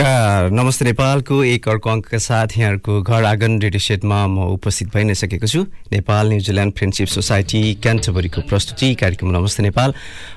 música 0.00 0.39
नमस्कार। 0.40 0.56
नमस्ते 0.56 0.84
नेपालको 0.84 1.36
एक 1.44 1.68
अर्को 1.68 1.90
अङ्कका 1.90 2.18
साथ 2.18 2.56
यहाँहरूको 2.56 3.02
घर 3.02 3.24
आँगन 3.24 3.60
रेडियो 3.60 3.80
सेटमा 3.80 4.26
म 4.26 4.56
उपस्थित 4.56 4.88
भइ 4.88 5.04
नै 5.04 5.14
सकेको 5.14 5.46
छु। 5.46 5.60
Nepal 5.92 6.28
New Zealand 6.32 6.72
friendship 6.72 7.08
society 7.12 7.60
क्यान्टबरीको 7.84 8.40
प्रस्तुति 8.48 8.88
कार्यक्रम 8.96 9.28
नमस्ते 9.36 9.62
नेपाल। 9.62 9.92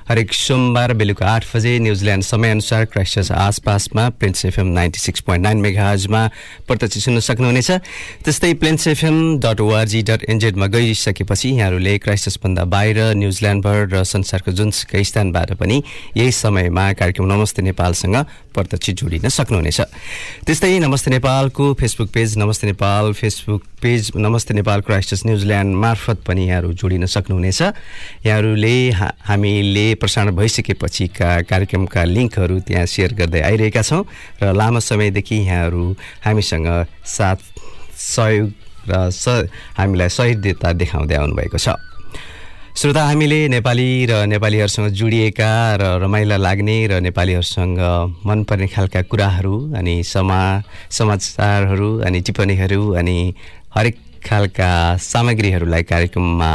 हरेक 0.08 0.28
सोमबार 0.28 0.92
बेलुका 1.00 1.24
आठ 1.24 1.44
बजे 1.48 1.78
न्युजिल्यान्ड 1.80 2.24
समयअनुसार 2.24 2.84
क्राइस्टर्स 2.84 3.30
आसपासमा 3.32 4.04
Plains 4.20 4.44
FM 4.44 4.68
ninety 4.76 5.00
six 5.00 5.20
point 5.24 5.42
nine 5.44 5.58
मेगाजमा 5.64 6.22
प्रत्यक्ष 6.68 6.98
सुन्न 7.04 7.20
सक्नुहुनेछ। 7.24 7.70
त्यस्तै 8.24 8.52
Plains 8.60 8.86
FM 8.92 9.16
dot 9.40 9.60
ORG 9.60 10.02
dot 10.04 10.28
एनजेडमा 10.28 10.66
गइसकेपछि 10.68 11.48
यहाँहरूले 11.48 11.96
क्राइस्टर्सभन्दा 12.04 12.64
बाहिर 12.68 12.98
न्युजिल्यान्डभर 13.16 13.78
र 13.88 14.04
संसारको 14.04 14.52
जुनसुकै 14.52 15.04
स्थानबाट 15.04 15.56
पनि 15.56 15.82
यही 16.16 16.32
समयमा 16.34 16.92
कार्यक्रम 16.92 17.26
नमस्ते 17.32 17.62
नेपालसँग 17.62 18.16
प्रत्यक्ष 18.52 18.90
जोडिन 19.00 19.28
सक्नुहुनेछ। 19.28 19.80
त्यस्तै 20.46 20.78
नमस्ते 20.78 21.10
नेपालको 21.10 21.64
फेसबुक 21.74 22.08
पेज 22.14 22.36
नमस्ते 22.38 22.66
नेपाल 22.66 23.12
फेसबुक 23.12 23.62
पेज 23.82 24.10
नमस्ते 24.16 24.54
नेपाल 24.54 24.80
क्राइस्टर्स 24.80 25.22
न्युजिल्यान्ड 25.26 25.76
मार्फत 25.76 26.18
पनि 26.26 26.46
यहाँहरू 26.48 26.72
जोडिन 26.72 27.06
सक्नुहुनेछ। 27.06 27.60
यहाँहरूले 28.26 28.76
हामीले 29.28 29.86
प्रसारण 30.00 30.30
भइसकेपछिका 30.36 31.30
कार्यक्रमका 31.50 32.04
लिङ्कहरू 32.04 32.58
त्यहाँ 32.66 32.86
सेयर 32.86 33.14
गर्दै 33.14 33.40
आइरहेका 33.40 33.82
छौँ 33.82 34.02
र 34.42 34.52
लामो 34.52 34.80
समयदेखि 34.80 35.36
यहाँहरू 35.36 35.84
हामीसँग 36.24 36.68
साथ 37.06 37.38
सहयोग 37.94 38.48
र 38.88 39.10
स 39.10 39.48
हामीलाई 39.78 40.08
सहिष्णुता 40.08 40.72
देखाउँदै 40.72 41.16
आउनुभएको 41.16 41.58
छ। 41.58 41.93
श्रोता 42.74 43.02
हामीले 43.04 43.36
नेपाली 43.48 43.90
र 44.10 44.12
नेपालीहरूसँग 44.26 44.86
जोडिएका 44.98 45.50
र 45.78 45.82
रमाइला 46.02 46.36
लाग्ने 46.36 46.76
र 46.90 46.98
नेपालीहरूसँग 47.00 47.78
मनपर्ने 48.26 48.66
खालका 48.66 49.02
कुराहरू 49.06 49.54
अनि 49.78 49.94
समा 50.02 50.40
समाचारहरू 50.90 51.90
अनि 52.02 52.20
टिप्पणीहरू 52.20 52.82
अनि 52.98 53.16
हरेक 53.70 53.96
खालका 54.26 54.70
सामग्रीहरूलाई 55.00 55.82
कार्यक्रममा 55.86 56.50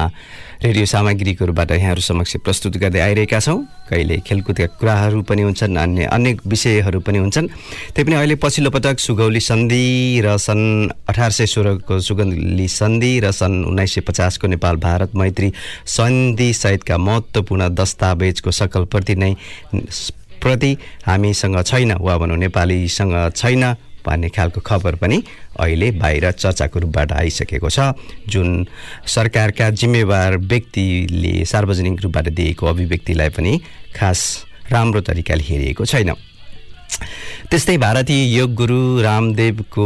रेडियो 0.60 0.86
सामग्रीहरूबाट 0.86 1.72
यहाँहरू 1.72 2.02
समक्ष 2.04 2.36
प्रस्तुत 2.44 2.76
गर्दै 2.84 3.00
आइरहेका 3.00 3.40
छौँ। 3.40 3.88
कहिले 3.88 4.18
खेलकुदका 4.28 4.66
कुराहरू 4.76 5.22
पनि 5.24 5.42
हुन्छन् 5.48 5.78
अन्य 5.80 6.04
अन्य 6.12 6.44
विषयहरू 6.44 7.00
पनि 7.00 7.18
हुन्छन्। 7.18 7.48
त्यही 7.48 8.04
पनि 8.04 8.16
अहिले 8.20 8.36
पछिल्लो 8.36 8.68
पटक 8.68 9.00
सुगौली 9.00 9.40
सन्धि 9.40 10.20
र 10.20 10.36
सन् 10.36 10.92
अठार 11.08 11.32
सय 11.32 11.46
सोह्रको 11.48 12.00
सुगौली 12.04 12.68
सन्धि 12.68 13.14
र 13.24 13.32
सन् 13.32 13.72
उन्नाइस 13.72 13.94
सय 13.96 14.02
पचासको 14.04 14.48
नेपाल 14.52 14.76
भारत 14.84 15.16
मैत्री 15.16 15.52
सन्धि 15.88 16.52
सहितका 16.54 16.98
महत्त्वपूर्ण 17.08 17.70
दस्तावेजको 17.72 18.52
सकल 18.52 18.84
प्रति 18.92 19.16
नै 19.16 19.34
प्रति 20.44 20.72
हामीसँग 21.08 21.64
छैन 21.64 21.92
वा 22.04 22.18
भनौँ 22.20 22.38
नेपालीसँग 22.38 23.16
छैन। 23.32 23.64
भन्ने 24.06 24.30
खालको 24.30 24.62
खबर 24.62 24.96
पनि 24.96 25.18
अहिले 25.60 25.92
बाहिर 25.92 26.32
चर्चाको 26.32 26.80
रूपबाट 26.80 27.12
आइसकेको 27.12 27.70
छ। 27.70 27.94
जुन 28.28 28.66
सरकारका 29.06 29.70
जिम्मेवार 29.70 30.38
व्यक्तिले 30.38 31.46
सार्वजनिक 31.46 32.02
रूपबाट 32.02 32.28
दिएको 32.30 32.66
अभिव्यक्तिलाई 32.66 33.30
पनि 33.30 33.54
खास 33.96 34.20
राम्रो 34.72 35.02
तरिकाले 35.02 35.44
हेरिएको 35.44 35.86
छैन। 35.86 36.14
त्यस्तै 37.50 37.78
भारतीय 37.78 38.38
योग 38.38 38.54
गुरु 38.56 39.02
रामदेवको 39.02 39.86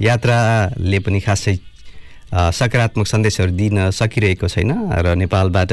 यात्राले 0.00 0.98
पनि 0.98 1.20
खासै 1.20 1.56
सकारात्मक 2.28 3.06
सन्देशहरू 3.06 3.52
दिन 3.52 3.90
सकिरहेको 3.90 4.48
छैन 4.48 4.70
र 5.00 5.14
नेपालबाट 5.16 5.72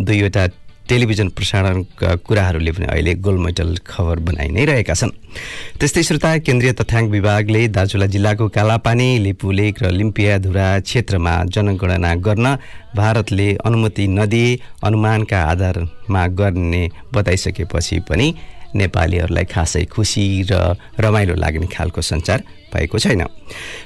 दुईवटा 0.00 0.44
टेलिभिजन 0.88 1.28
प्रसारणका 1.36 2.14
कुराहरूले 2.26 2.72
पनि 2.72 2.86
अहिले 2.86 3.14
गोल्ड 3.24 3.40
मेडल 3.46 3.70
खबर 3.86 4.18
बनाइ 4.28 4.48
नै 4.56 4.64
रहेका 4.64 4.94
छन्। 4.94 5.12
त्यस्तै 5.78 6.02
श्रोता 6.08 6.30
केन्द्रीय 6.46 6.72
तथ्याङ्क 6.80 7.10
विभागले 7.10 7.62
दार्चुला 7.76 8.06
जिल्लाको 8.14 8.48
कालापानी 8.56 9.08
लिपुलेक 9.24 9.82
र 9.82 9.90
लिम्पियाधुरा 9.92 10.68
क्षेत्रमा 10.80 11.34
जनगणना 11.54 12.14
गर्न 12.26 12.46
भारतले 12.96 13.48
अनुमति 13.66 14.06
नदिए 14.18 14.58
अनुमानका 14.88 15.38
आधारमा 15.52 16.22
गर्ने 16.40 16.82
बताइसकेपछि 17.14 17.98
पनि 18.08 18.26
नेपालीहरूलाई 18.74 19.44
खासै 19.44 19.84
खुसी 19.92 20.24
र 20.50 20.52
रमाइलो 21.00 21.34
लाग्ने 21.34 21.66
खालको 21.76 22.00
सञ्चार 22.02 22.40
भएको 22.68 22.98
छैन। 22.98 23.22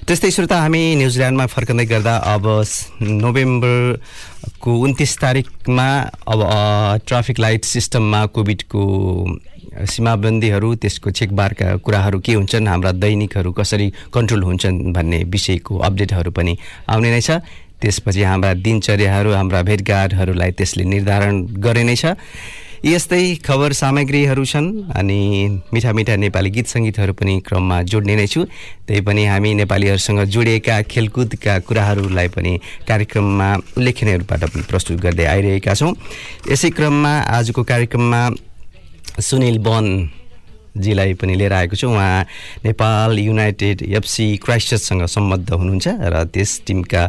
त्यस्तै 0.06 0.30
श्रोता 0.30 0.56
हामी 0.60 0.82
न्युजिल्यान्डमा 0.98 1.46
फर्कँदै 1.46 1.86
गर्दा 1.86 2.14
अब 2.34 2.44
नोभेम्बरको 3.22 4.70
उन्तिस 4.84 5.12
तारिकमा 5.18 5.88
अब 6.26 6.40
ट्राफिक 7.06 7.38
लाइट 7.38 7.64
सिस्टममा 7.64 8.20
कोभिडको 8.34 8.82
सीमाबन्दीहरू 9.72 10.74
त्यसको 10.82 11.10
चेकबारका 11.10 11.76
कुराहरू 11.80 12.18
के 12.20 12.32
हुन्छन् 12.34 12.68
हाम्रा 12.68 12.92
दैनिकहरू 12.92 13.52
कसरी 13.56 13.88
कन्ट्रोल 14.12 14.42
हुन्छन् 14.42 14.92
भन्ने 14.92 15.22
विषयको 15.32 15.78
अपडेटहरू 15.78 16.30
पनि 16.30 16.52
आउने 16.92 17.10
नै 17.10 17.20
छ। 17.20 17.40
त्यसपछि 17.80 18.22
हाम्रा 18.22 18.52
दिनचर्याहरू 18.62 19.30
हाम्रा 19.32 19.62
भेटघाटहरूलाई 19.62 20.50
त्यसले 20.58 20.84
निर्धारण 20.84 21.34
गरे 21.58 21.82
नै 21.82 21.96
छ। 21.96 22.14
यस्तै 22.82 23.46
खबर 23.46 23.72
सामग्रीहरू 23.78 24.44
छन् 24.44 24.90
अनि 24.98 25.18
मिठा 25.70 25.92
मिठा 25.94 26.14
नेपाली 26.18 26.50
गीत 26.50 26.66
सङ्गीतहरू 26.66 27.12
पनि 27.14 27.34
क्रममा 27.46 27.76
जोड्ने 27.86 28.14
नै 28.18 28.26
छु। 28.26 28.42
त्यही 28.90 29.00
पनि 29.06 29.22
हामी 29.30 29.50
नेपालीहरूसँग 29.62 30.20
जोडिएका 30.26 30.82
खेलकुदका 30.90 31.58
कुराहरूलाई 31.62 32.28
पनि 32.34 32.52
कार्यक्रममा 32.82 33.48
उल्लेखनीय 33.78 34.16
रूपबाट 34.26 34.42
पनि 34.50 34.62
प्रस्तुत 34.66 34.98
गर्दै 34.98 35.26
आइरहेका 35.30 35.74
छौँ। 35.78 35.94
यसै 36.50 36.70
क्रममा 36.74 37.12
आजको 37.38 37.62
कार्यक्रममा 37.62 38.20
सुनिल 39.22 39.58
वन 39.62 39.86
जीलाई 40.74 41.14
पनि 41.22 41.34
लिएर 41.38 41.52
आएको 41.54 41.76
छु। 41.78 41.86
उहाँ 41.86 42.26
नेपाल 42.66 43.18
युनाइटेड 43.18 43.86
एफसी 43.94 44.26
क्राइस्टसँग 44.42 45.06
सम्बद्ध 45.06 45.48
हुनुहुन्छ 45.54 45.86
र 45.86 46.26
त्यस 46.34 46.66
टिमका 46.66 47.02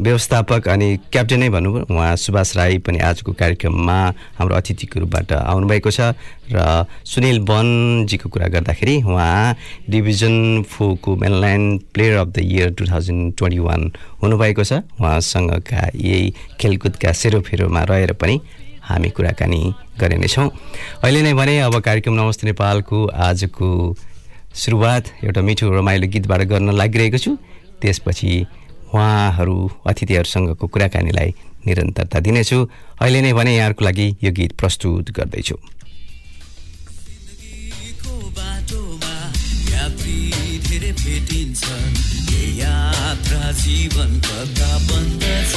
व्यवस्थापक 0.00 0.68
अनि 0.68 0.88
क्याप्टेन 1.12 1.48
भनौँ 1.50 1.80
उहाँ 1.82 2.16
सुभाष 2.16 2.56
राई 2.56 2.78
पनि 2.84 2.98
आजको 3.00 3.32
कार्यक्रममा 3.32 3.98
हाम्रो 4.38 4.56
अतिथिको 4.56 5.00
रूपबाट 5.00 5.32
आउनुभएको 5.32 5.90
छ 5.90 6.12
र 6.52 6.84
सुनिल 7.04 7.40
वनजीको 7.48 8.28
कुरा 8.28 8.48
गर्दाखेरि 8.54 8.96
उहाँ 9.02 9.56
division 9.90 10.62
फोरको 10.68 11.16
mainland 11.16 11.80
player 11.94 12.16
of 12.16 12.28
the 12.28 12.38
year 12.44 12.70
two 12.76 12.84
thousand 12.86 13.34
twenty 13.38 13.58
one 13.58 13.90
हुनुभएको 14.22 14.64
छ। 14.64 14.72
उहाँसँगका 15.00 15.90
यही 15.94 16.32
खेलकुदका 16.60 17.12
सेरोफेरोमा 17.12 17.82
रहेर 17.90 18.12
पनि 18.20 18.40
हामी 18.84 19.10
कुराकानी 19.10 19.62
गर्ने 19.98 20.16
नै 20.16 20.28
छौँ। 20.28 20.48
अहिले 21.02 21.22
नै 21.22 21.32
भने 21.34 21.58
अब 21.60 21.80
कार्यक्रम 21.80 22.14
नमस्ते 22.14 22.46
नेपालको 22.46 23.06
आजको 23.26 23.70
सुरुवात 24.54 25.04
एउटा 25.24 25.40
मिठो 25.42 25.70
रमाइलो 25.72 26.06
गीतबाट 26.12 26.40
गर्न 26.52 26.70
लागिरहेको 26.76 27.18
छु। 27.18 27.36
त्यसपछि 27.82 28.30
उहाँहरू 28.96 29.56
अतिथिहरूसँगको 29.86 30.66
कुराकानीलाई 30.72 31.30
निरन्तरता 31.66 32.18
दिनेछु। 32.26 32.58
अहिले 33.02 33.20
नै 33.20 33.32
भने 33.38 33.52
यहाँहरूको 33.56 33.84
लागि 33.84 34.06
यो 34.24 34.30
गीत 34.32 34.52
प्रस्तुत 34.56 35.10
गर्दैछु। 35.16 35.56
जीवन 43.56 44.10
कता 44.20 44.72
बन्दछ 44.86 45.54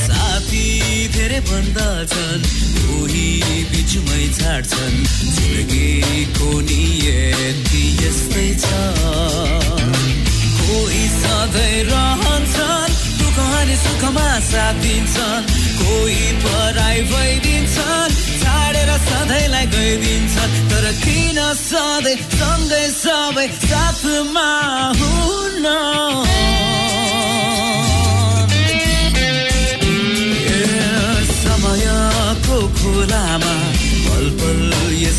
साथी 0.00 0.66
धेरै 1.14 1.40
बन्दछन् 1.48 2.44
कोही 2.76 3.26
बिचमै 3.70 4.24
छाड्छन् 4.38 4.98
जिन्दगीको 5.34 6.50
नियति 6.70 7.84
यस्तै 8.00 8.48
छ। 8.62 10.01
कोही 10.72 11.06
सधैँ 11.20 11.82
रहन्छन् 11.92 12.94
दुःख 13.20 13.38
सुखमा 13.84 14.28
साथ 14.48 14.80
दिन्छन् 14.82 15.48
कोही 15.80 16.32
पराई 16.44 17.00
भइदिन्छन् 17.12 18.16
छाडेर 18.42 18.90
सधैँलाई 19.08 19.66
गइदिन्छन् 19.76 20.56
तर 20.72 20.86
किन 21.04 21.40
सधैँ 21.60 22.16
सँगै 22.32 22.86
सबै 23.02 23.48
साथमा 23.60 24.48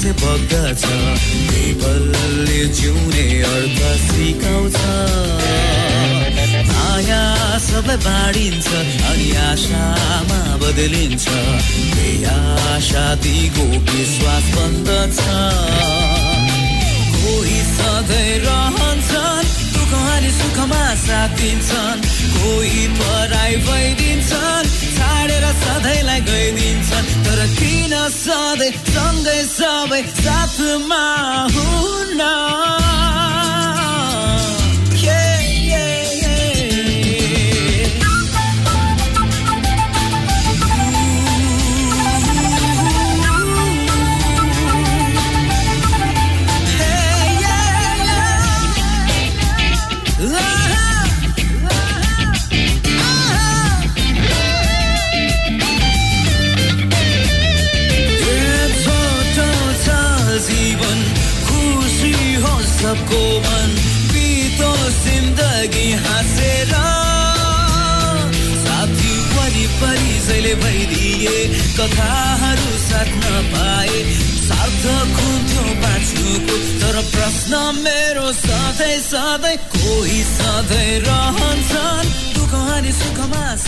आकाशे 0.03 0.11
बग्दछ। 0.19 0.83
पलले 1.79 2.61
जिउने 2.75 3.25
अर्थ 3.47 3.79
सिकाउँछ। 4.03 4.77
माया 6.67 7.23
सबै 7.63 7.97
बाँडिन्छ 8.03 8.67
अनि 9.09 9.29
आशामा 9.47 10.39
बदलिन्छ। 10.59 11.25
आशा 12.73 13.05
दिगो 13.23 13.65
विश्वास 13.87 14.45
बन्दछ। 14.55 15.17
कोही 17.15 17.59
सधैँ 17.75 18.31
रहन्छन् 18.43 19.62
अनि 19.93 20.31
सुखमा 20.39 20.83
साथ 21.05 21.29
दिन्छन् 21.39 22.01
कोही 22.35 22.87
पराई 22.99 23.55
भइदिन्छन् 23.67 24.71
छाडेर 24.97 25.45
सधैँलाई 25.63 26.21
गइदिन्छन्। 26.29 27.07
तर 27.25 27.39
किन 27.59 27.93
सधैँ 28.17 28.71
सँगै 28.93 29.41
सबै 29.53 30.01
साथमा 30.23 31.03
हुन्न? 31.55 32.21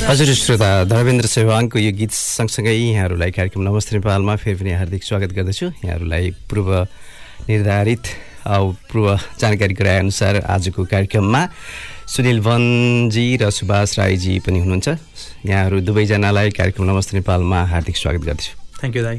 हजुर। 0.06 0.34
श्रोता 0.38 0.68
धर्मेन्द्र 0.86 1.26
सेवाङको 1.26 1.82
यो 1.82 1.92
गीत 1.98 2.12
सँगसँगै 2.14 2.74
यहाँहरूलाई 2.78 3.32
कार्यक्रम 3.34 3.62
नमस्ते 3.66 3.96
नेपालमा 3.98 4.36
फेरि 4.38 4.56
पनि 4.62 4.72
हार्दिक 4.78 5.02
स्वागत 5.02 5.34
गर्दछु। 5.34 5.66
यहाँहरूलाई 5.82 6.46
पूर्व 6.46 6.70
निर्धारित 7.50 8.04
पूर्व 8.86 9.06
जानकारी 9.42 9.74
गराएअनुसार 9.74 10.36
आजको 10.46 10.86
कार्यक्रममा 10.94 11.42
सुनिल 12.06 12.40
वनजी 12.46 13.26
र 13.42 13.50
सुभाष 13.50 13.98
राईजी 14.00 14.46
पनि 14.46 14.60
हुनुहुन्छ। 14.62 14.88
यहाँहरू 15.50 15.82
दुवैजनालाई 15.82 16.50
कार्यक्रम 16.54 16.86
नमस्ते 16.86 17.18
नेपालमा 17.18 17.60
हार्दिक 17.74 17.98
स्वागत 17.98 18.22
गर्दछु। 18.30 18.52
थ्याङ्क 18.78 18.96
यू 18.96 19.04
दाई। 19.10 19.18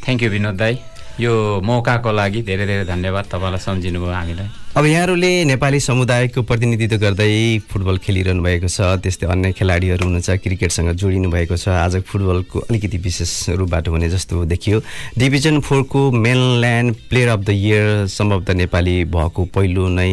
थ्याङ्क 0.00 0.22
यू 0.22 0.28
विनोद 0.32 0.56
दाई। 0.56 0.74
यो 1.20 1.60
मौकाको 1.60 2.10
लागि 2.12 2.40
धेरै 2.40 2.64
धेरै 2.66 2.84
धन्यवाद 2.88 3.24
तपाईँलाई 3.28 3.60
सम्झिनु 3.60 4.00
भयो 4.00 4.16
हामीलाई। 4.16 4.48
अब 4.76 4.84
यहाँहरूले 4.84 5.28
नेपाली 5.48 5.78
समुदायको 5.80 6.42
प्रतिनिधित्व 6.44 6.96
गर्दै 7.00 7.64
फुटबल 7.64 7.96
खेलिरहनु 7.96 8.42
भएको 8.44 8.68
छ 8.68 9.00
त्यस्तै 9.00 9.26
अन्य 9.32 9.52
खेलाडीहरू 9.56 10.04
हुनुहुन्छ 10.04 10.36
क्रिकेटसँग 10.44 10.90
जोडिनु 11.00 11.30
भएको 11.32 11.56
छ। 11.56 11.72
आज 11.72 12.04
फुटबलको 12.04 12.60
अलिकति 12.68 12.98
विशेष 13.00 13.56
रूपबाट 13.56 13.88
हुने 13.88 14.08
जस्तो 14.12 14.44
देखियो। 14.44 14.80
Division 15.16 15.60
फोरको 15.64 16.00
mainland 16.12 16.94
player 17.08 17.28
of 17.28 17.40
the 17.40 17.50
year 17.56 18.06
सम्भवतः 18.12 18.54
नेपाली 18.60 18.96
भएको 19.16 19.44
पहिलो 19.48 19.88
नै 19.96 20.12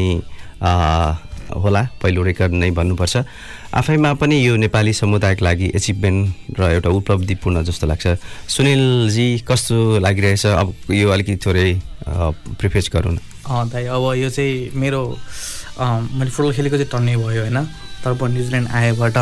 होला 1.60 1.84
पहिलो 2.00 2.24
रेकर्ड 2.24 2.54
नै 2.56 2.72
भन्नुपर्छ। 2.72 3.16
आफैमा 3.76 4.14
पनि 4.16 4.40
यो 4.48 4.56
नेपाली 4.64 4.94
समुदायको 4.96 5.44
लागि 5.44 5.72
एचिभमेन्ट 5.76 6.56
र 6.60 6.72
एउटा 6.80 6.90
उपलब्धिपूर्ण 7.04 7.64
जस्तो 7.68 7.88
लाग्छ। 7.92 8.16
सुनिलजी 8.48 9.28
कस्तो 9.44 10.00
लागिरहेछ? 10.00 10.46
अब 10.56 10.74
यो 10.88 11.10
अलिकति 11.12 11.38
थोरै 11.44 11.68
प्रिफेस 12.08 12.90
गरौँ 12.96 13.14
न। 13.14 13.20
दाइ 13.44 13.86
अब 13.86 14.04
यो 14.18 14.30
चाहिँ 14.30 14.72
मेरो 14.76 15.02
मैले 16.18 16.30
फुटबल 16.32 16.54
खेलेको 16.54 16.78
चाहिँ 16.78 16.92
टन्नै 16.92 17.16
भयो 17.18 17.42
होइन? 17.42 17.58
तर 18.04 18.14
पनि 18.20 18.34
न्युजिल्यान्ड 18.34 18.70
आएबाट 18.70 19.18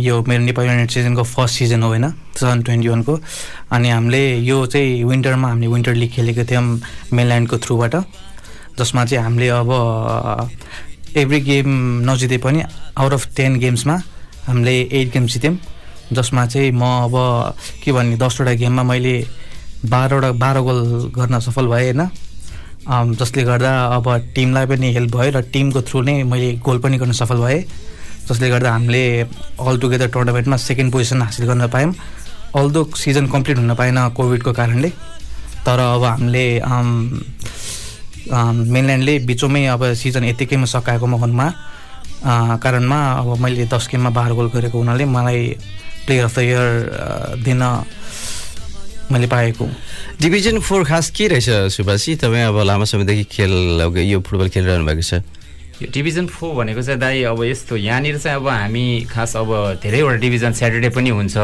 यो 0.00 0.14
मेरो 0.28 0.42
नेपाली 0.44 0.68
युनाइटेड 0.68 0.90
सिजनको 0.90 1.22
फर्स्ट 1.22 1.58
सिजन 1.58 1.82
हो 1.82 1.88
होइन? 1.88 2.10
टु 2.10 2.40
थाउजन्ड 2.42 2.64
ट्वेन्टी 2.64 2.88
वानको 2.88 3.18
अनि 3.72 3.88
हामीले 3.90 4.22
यो 4.48 4.64
चाहिँ 4.66 5.04
विन्टरमा 5.04 5.48
हामीले 5.48 5.66
विन्टर 5.68 5.94
लिग 5.94 6.10
खेलेको 6.12 6.44
थियौँ 6.50 6.64
मेनल्यान्डको 7.12 7.56
थ्रुबाट। 7.58 7.94
जसमा 8.78 9.04
चाहिँ 9.04 9.24
हामीले 9.24 9.48
अब 9.48 9.70
एभ्री 11.16 11.40
गेम 11.40 11.68
नजिते 12.10 12.38
पनि 12.38 12.62
आउट 12.98 13.12
अफ 13.12 13.26
टेन 13.36 13.58
गेम्समा 13.58 13.96
हामीले 14.46 14.74
एट 14.80 15.12
गेम्स 15.12 15.32
जित्यौँ। 15.32 15.56
जसमा 16.12 16.46
चाहिँ 16.46 16.70
म 16.72 16.82
अब 17.04 17.14
के 17.84 17.92
भन्ने 17.92 18.16
दसवटा 18.16 18.52
गेममा 18.56 18.82
मैले 18.82 19.14
बाह्रवटा 19.84 20.30
बाह्र 20.42 20.58
गोल 20.66 21.10
गर्न 21.14 21.38
सफल 21.40 21.66
भएँ 21.66 21.92
होइन? 21.92 22.02
जसले 23.14 23.42
गर्दा 23.44 23.72
अब 23.96 24.06
टिमलाई 24.34 24.66
पनि 24.66 24.92
हेल्प 24.94 25.16
भयो 25.16 25.30
र 25.30 25.40
टिमको 25.52 25.80
थ्रु 25.86 26.02
नै 26.02 26.22
मैले 26.24 26.48
गोल 26.66 26.78
पनि 26.82 26.98
गर्न 26.98 27.12
सफल 27.14 27.38
भएँ। 27.38 27.62
जसले 28.28 28.48
गर्दा 28.50 28.70
हामीले 28.72 29.02
अल 29.60 29.78
टुगेदर 29.80 30.08
टुर्नामेन्टमा 30.10 30.56
सेकेन्ड 30.56 30.92
पोजिसन 30.92 31.22
हासिल 31.22 31.46
गर्न 31.46 31.66
पायौँ। 31.68 31.94
अल्दो 32.58 32.80
सिजन 32.96 33.26
कम्प्लिट 33.28 33.58
हुन 33.58 33.74
पाएन 33.74 33.98
कोभिडको 34.16 34.52
कारणले 34.52 34.90
तर 35.66 35.78
अब 35.78 36.04
हामीले 36.04 36.46
मेनल्यान्डले 38.28 39.14
बिचोमै 39.28 39.64
अब 39.72 39.82
सिजन 39.94 40.24
यत्तिकैमा 40.24 40.66
सकाएको 40.66 41.06
मखनमा 41.06 41.46
कारणमा 42.58 42.98
अब 43.20 43.28
मैले 43.40 43.64
दस 43.72 43.88
गेममा 43.92 44.10
बाह्र 44.10 44.32
गोल 44.34 44.48
गरेको 44.54 44.78
हुनाले 44.78 45.04
मलाई 45.06 45.40
प्लेयर 46.06 46.24
अफ 46.24 46.36
द 46.36 46.40
इयर 46.40 46.68
दिन 47.44 47.62
मैले 49.12 49.26
पाएको। 49.26 49.64
डिभिजन 50.20 50.58
फोर 50.60 50.84
खास 50.84 51.10
के 51.16 51.28
रहेछ 51.28 51.72
सुभाषी 51.72 52.14
तपाईँ 52.20 52.44
अब 52.52 52.60
लामो 52.60 52.84
समयदेखि 52.84 53.24
खेल 53.24 53.52
यो 54.04 54.20
फुटबल 54.20 54.48
खेलिरहनु 54.52 54.84
भएको 54.84 55.02
छ। 55.02 55.24
यो 55.80 55.88
डिभिजन 55.94 56.26
फोर 56.26 56.54
भनेको 56.54 56.82
चाहिँ 56.82 57.00
दाइ 57.00 57.22
अब 57.32 57.42
यस्तो 57.44 57.76
यहाँनिर 57.76 58.18
चाहिँ 58.18 58.36
अब 58.36 58.48
हामी 58.48 59.06
खास 59.10 59.36
अब 59.36 59.80
धेरैवटा 59.82 60.16
डिभिजन 60.20 60.52
स्याटरडे 60.52 60.88
पनि 60.90 61.10
हुन्छ 61.10 61.36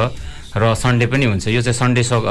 र 0.57 0.75
सन्डे 0.75 1.07
पनि 1.07 1.25
हुन्छ। 1.25 1.49
यो 1.49 1.63
चाहिँ 1.63 1.79
सन्डे 1.79 2.03
सक 2.03 2.23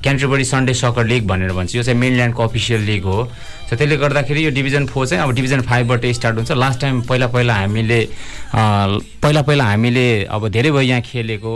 क्यान्ट्रिबडी 0.00 0.44
सन्डे 0.44 0.74
सकर 0.74 1.04
लिग 1.06 1.26
भनेर 1.28 1.52
भन्छ। 1.52 1.74
यो 1.76 1.82
चाहिँ 1.82 1.98
मेनल्यान्डको 2.00 2.42
अफिसियल 2.42 2.80
लिग 2.88 3.04
हो। 3.04 3.24
सो 3.68 3.76
त्यसले 3.76 3.96
गर्दाखेरि 4.00 4.44
यो 4.46 4.50
डिभिजन 4.50 4.86
फोर 4.86 5.06
चाहिँ 5.06 5.22
अब 5.24 5.34
डिभिजन 5.34 5.60
फाइभबाट 5.68 6.06
स्टार्ट 6.16 6.36
हुन्छ। 6.36 6.52
लास्ट 6.56 6.80
टाइम 6.80 7.00
पहिला 7.04 7.26
पहिला 7.26 7.54
हामीले 7.54 8.00
पहिला 8.54 9.42
पहिला 9.42 9.64
हामीले 9.64 10.06
अब 10.24 10.48
धेरै 10.48 10.70
भयो 10.70 10.80
यहाँ 10.80 11.02
खेलेको। 11.04 11.54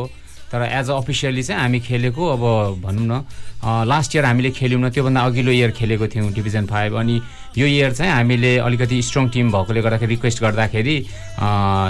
तर 0.54 0.62
एज 0.62 0.90
अ 0.90 0.94
अफिसियली 0.94 1.42
चाहिँ 1.42 1.61
हामी 1.61 1.80
खेलेको 1.82 2.23
अब 2.30 2.42
भनौँ 2.82 3.06
न 3.11 3.87
लास्ट 3.90 4.14
इयर 4.14 4.25
हामीले 4.25 4.50
खेल्यौँ 4.54 4.90
त्योभन्दा 4.90 5.20
अघिल्लो 5.20 5.52
इयर 5.52 5.70
खेलेको 5.75 6.06
थियौँ 6.14 6.30
डिभिजन 6.32 6.66
फाइभ 6.70 6.94
अनि 6.94 7.20
यो 7.58 7.66
इयर 7.66 7.92
चाहिँ 7.92 8.12
हामीले 8.12 8.56
अलिकति 8.62 9.00
स्ट्रङ 9.02 9.28
टिम 9.34 9.50
भएकोले 9.50 9.82
गर्दाखेरि 9.82 10.14
रिक्वेस्ट 10.14 10.42
गर्दाखेरि 10.42 10.96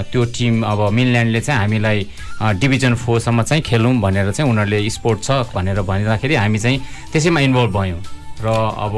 त्यो 0.09 0.25
टिम 0.37 0.63
अब 0.65 0.81
मिनल्यान्डले 0.97 1.41
चाहिँ 1.41 1.59
हामीलाई 1.61 2.07
डिभिजन 2.41 2.95
फोरसम्म 3.05 3.43
चाहिँ 3.43 3.63
खेलौँ 3.69 3.93
भनेर 4.01 4.31
चाहिँ 4.31 4.49
उनीहरूले 4.51 4.89
स्पोर्ट 4.97 5.23
छ 5.23 5.31
भनेर 5.53 5.81
भनिँदाखेरि 5.85 6.35
हामी 6.35 6.59
चाहिँ 6.59 6.81
त्यसैमा 7.13 7.39
इन्भल्भ 7.45 7.77
भयौँ। 7.77 8.01
र 8.41 8.47
अब 8.49 8.95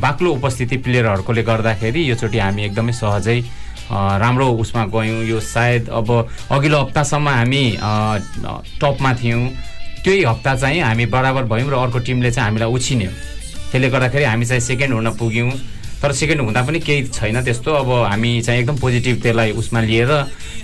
बाक्लो 0.00 0.32
उपस्थिति 0.32 0.76
प्लेयरहरूकोले 0.84 1.42
गर्दाखेरि 1.42 2.10
योचोटि 2.10 2.38
हामी 2.38 2.62
एकदमै 2.64 2.92
सहजै 2.92 3.40
राम्रो 3.90 4.46
उसमा 4.62 4.84
गयौँ। 4.94 5.22
यो 5.24 5.40
सायद 5.40 5.88
अब 5.88 6.08
अघिल्लो 6.50 6.78
हप्तासम्म 6.80 7.28
हामी 7.28 7.64
टपमा 8.80 9.12
थियौँ। 9.22 9.48
त्यही 10.04 10.22
हप्ता 10.24 10.54
चाहिँ 10.56 10.80
हामी 10.80 11.06
बराबर 11.06 11.44
भयौँ 11.50 11.70
र 11.70 11.74
अर्को 11.74 11.98
टिमले 11.98 12.30
चाहिँ 12.30 12.46
हामीलाई 12.48 12.70
उछिन्यो। 12.70 13.10
त्यसले 13.70 13.88
गर्दाखेरि 13.90 14.24
हामी 14.24 14.44
चाहिँ 14.46 14.60
सेकेन्ड 14.60 14.94
हुन 14.94 15.10
पुग्यौँ। 15.18 15.50
तर 16.02 16.12
सेकेन्ड 16.12 16.40
हुँदा 16.42 16.62
पनि 16.62 16.78
केही 16.78 17.02
छैन 17.08 17.42
त्यस्तो। 17.44 17.70
अब 17.72 17.90
हामी 18.06 18.40
चाहिँ 18.42 18.60
एकदम 18.60 18.76
पोजिटिभ 18.78 19.22
त्यसलाई 19.22 19.50
उसमा 19.58 19.80
लिएर 19.80 20.10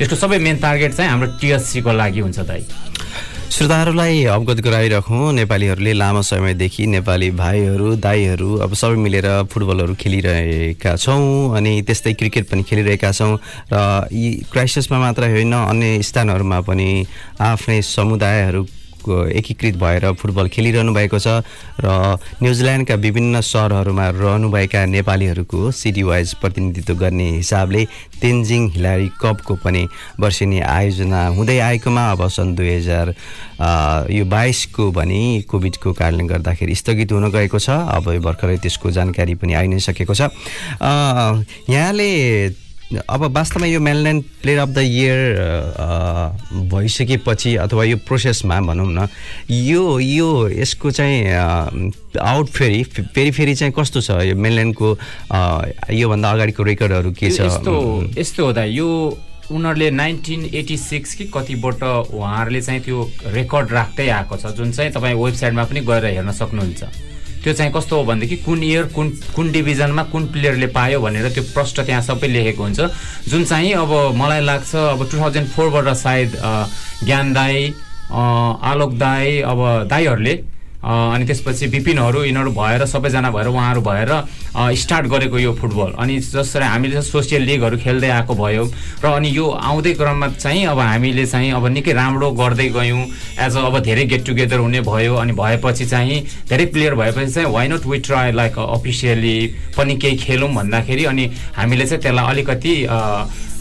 यसको 0.01 0.17
सबै 0.17 0.39
मेन 0.39 0.57
टार्गेट 0.61 0.93
चाहिँ 0.95 1.11
हाम्रो 1.11 1.29
टिएससीको 1.41 1.93
लागि 1.93 2.21
हुन्छ 2.21 2.39
दाइ। 2.39 2.63
श्रोताहरूलाई 3.53 4.23
अवगत 4.27 4.61
गराइराखौँ 4.65 5.33
नेपालीहरूले 5.33 5.93
लामो 5.93 6.21
समयदेखि 6.23 6.87
नेपाली 6.87 7.31
भाइहरू 7.33 7.95
दाईहरू 7.99 8.49
अब 8.59 8.75
सबै 8.75 8.97
मिलेर 8.97 9.29
फुटबलहरू 9.45 9.95
खेलिरहेका 9.95 10.95
छौँ 10.97 11.57
अनि 11.57 11.73
त्यस्तै 11.85 12.13
क्रिकेट 12.15 12.49
पनि 12.49 12.63
खेलिरहेका 12.65 13.13
छौँ 13.13 13.37
र 13.73 14.09
यी 14.11 14.31
क्राइसिसमा 14.53 14.99
मात्र 14.99 15.29
होइन 15.31 15.53
अन्य 15.55 16.03
स्थानहरूमा 16.03 16.61
पनि 16.63 16.89
आफ्नै 17.43 17.81
समुदायहरू 17.91 18.65
एकीकृत 19.09 19.77
भएर 19.77 20.13
फुटबल 20.13 20.49
खेलिरहनु 20.49 20.93
भएको 20.95 21.19
छ 21.19 21.43
र 21.81 22.19
न्युजिल्यान्डका 22.43 22.95
विभिन्न 22.95 23.41
सहरहरूमा 23.43 24.09
रहनुभएका 24.11 24.85
नेपालीहरूको 24.87 25.71
सिटी 25.71 26.03
वाइज 26.03 26.35
प्रतिनिधित्व 26.41 26.95
गर्ने 26.95 27.31
हिसाबले 27.31 27.85
तेन्जिङ 28.23 28.69
हिलारी 28.71 29.09
कपको 29.21 29.55
पनि 29.65 29.87
वर्षेनी 30.21 30.61
आयोजना 30.61 31.27
हुँदै 31.27 31.59
आएकोमा 31.59 32.11
अब 32.13 32.29
सन् 32.29 32.55
दुई 32.57 32.71
हजार 32.71 33.15
यो 34.11 34.25
बाइसको 34.25 34.91
भने 34.93 35.21
कोभिडको 35.51 35.93
कारणले 35.93 36.25
गर्दाखेरि 36.25 36.75
स्थगित 36.75 37.13
हुन 37.13 37.31
गएको 37.31 37.59
छ। 37.59 37.71
अब 37.71 38.11
भर्खरै 38.23 38.57
त्यसको 38.59 38.91
जानकारी 38.91 39.35
पनि 39.35 39.55
आइ 39.55 39.67
नै 39.69 39.79
सकेको 39.81 40.15
छ। 40.15 40.31
यहाँले 41.71 42.11
अब 43.09 43.25
वास्तवमा 43.37 43.67
यो 43.67 43.81
mainland 43.81 44.23
player 44.43 44.59
of 44.61 44.69
the 44.69 44.79
year 44.79 45.19
भइसकेपछि 46.73 47.55
अथवा 47.65 47.85
यो 47.85 47.97
प्रोसेसमा 48.07 48.61
भनौँ 48.69 48.87
न 48.93 49.07
यो 49.51 49.99
यो 50.01 50.29
यसको 50.49 50.91
चाहिँ 50.91 51.91
आउट 52.21 52.49
फेरि 52.57 52.83
फेरि 53.15 53.31
फेरि 53.39 53.55
चाहिँ 53.55 53.73
कस्तो 53.79 54.01
छ 54.01 54.11
यो 54.29 54.37
मेनल्यान्डको 54.37 54.93
अ, 55.33 55.41
योभन्दा 55.91 56.31
अगाडिको 56.31 56.63
रेकर्डहरू 56.63 57.11
के 57.19 57.31
छ? 57.31 57.41
यस्तो 57.41 57.75
यस्तो 58.19 58.45
हुँदा 58.47 58.65
यो 58.65 58.89
उनीहरूले 59.53 59.91
नाइन्टिन 59.91 60.45
एटी 60.55 60.77
सिक्स 60.79 61.15
कि 61.15 61.25
कतिबाट 61.35 61.83
उहाँहरूले 62.15 62.61
चाहिँ 62.63 62.81
त्यो 62.85 62.99
रेकर्ड 63.35 63.73
राख्दै 63.73 64.09
आएको 64.09 64.37
छ 64.37 64.53
जुन 64.57 64.73
चाहिँ 64.73 64.91
तपाईँ 64.93 65.15
वेबसाइटमा 65.25 65.65
पनि 65.65 65.81
गएर 65.89 66.05
हेर्न 66.07 66.33
सक्नुहुन्छ। 66.33 66.83
त्यो 67.43 67.53
चाहिँ 67.53 67.73
कस्तो 67.73 67.97
हो 67.97 68.05
भनेदेखि 68.05 68.37
कुन 68.45 68.63
इयर 68.63 68.85
कुन 68.95 69.09
कुन 69.37 69.51
डिभिजनमा 69.53 70.03
कुन 70.13 70.27
प्लेयरले 70.33 70.67
पायो 70.71 71.01
भनेर 71.01 71.29
त्यो 71.35 71.45
प्रष्ट 71.55 71.81
त्यहाँ 71.81 72.03
सबै 72.03 72.29
लेखेको 72.29 72.63
हुन्छ। 72.63 72.81
जुन 73.29 73.45
चाहिँ 73.45 73.73
अब 73.83 74.15
मलाई 74.17 74.41
लाग्छ 74.47 74.75
अब 74.77 75.01
टु 75.11 75.19
थाउजन्ड 75.19 75.49
फोरबाट 75.51 75.89
सायद 75.97 76.37
ज्ञान 77.05 77.33
दाई 77.33 77.75
आलोक 78.13 78.93
दाई 78.99 79.41
अब 79.43 79.61
दाईहरूले 79.91 80.35
अनि 80.83 81.25
त्यसपछि 81.27 81.67
विपिनहरू 81.67 82.23
यिनीहरू 82.25 82.51
भएर 82.53 82.85
सबैजना 82.87 83.31
भएर 83.31 83.47
उहाँहरू 83.49 83.81
भएर 83.81 84.11
स्टार्ट 84.77 85.07
गरेको 85.07 85.39
यो 85.39 85.53
फुटबल। 85.55 85.93
अनि 85.99 86.19
जसरी 86.19 86.65
हामीले 86.65 87.03
सोसियल 87.03 87.43
लिगहरू 87.43 87.77
खेल्दै 87.79 88.09
आएको 88.11 88.35
भयो। 88.35 88.65
र 89.05 89.07
अनि 89.07 89.29
यो 89.31 89.47
आउँदै 89.49 89.93
क्रममा 89.95 90.29
चाहिँ 90.43 90.65
अब 90.67 90.79
हामीले 90.79 91.27
चाहिँ 91.27 91.53
अब 91.53 91.67
निकै 91.67 91.93
राम्रो 91.93 92.31
गर्दै 92.35 92.69
गयौँ। 92.75 93.05
एज 93.39 93.57
अब 93.57 93.79
धेरै 93.79 94.05
गेट 94.11 94.27
टुगेदर 94.27 94.59
हुने 94.59 94.81
भयो 94.83 95.15
अनि 95.23 95.33
भएपछि 95.33 95.87
चाहिँ 95.87 96.21
धेरै 96.51 96.67
प्लेयर 96.75 96.95
भएपछि 96.95 97.31
चाहिँ 97.33 97.49
why 97.49 97.69
not 97.69 97.87
we 97.87 97.99
try 98.03 98.33
like 98.33 98.59
officially 98.59 99.37
पनि 99.79 99.97
केही 99.97 100.17
खेलौँ 100.19 100.51
भन्दाखेरि 100.55 101.05
अनि 101.05 101.31
हामीले 101.57 101.87
चाहिँ 101.87 102.03
त्यसलाई 102.03 102.27
अलिकति 102.27 102.75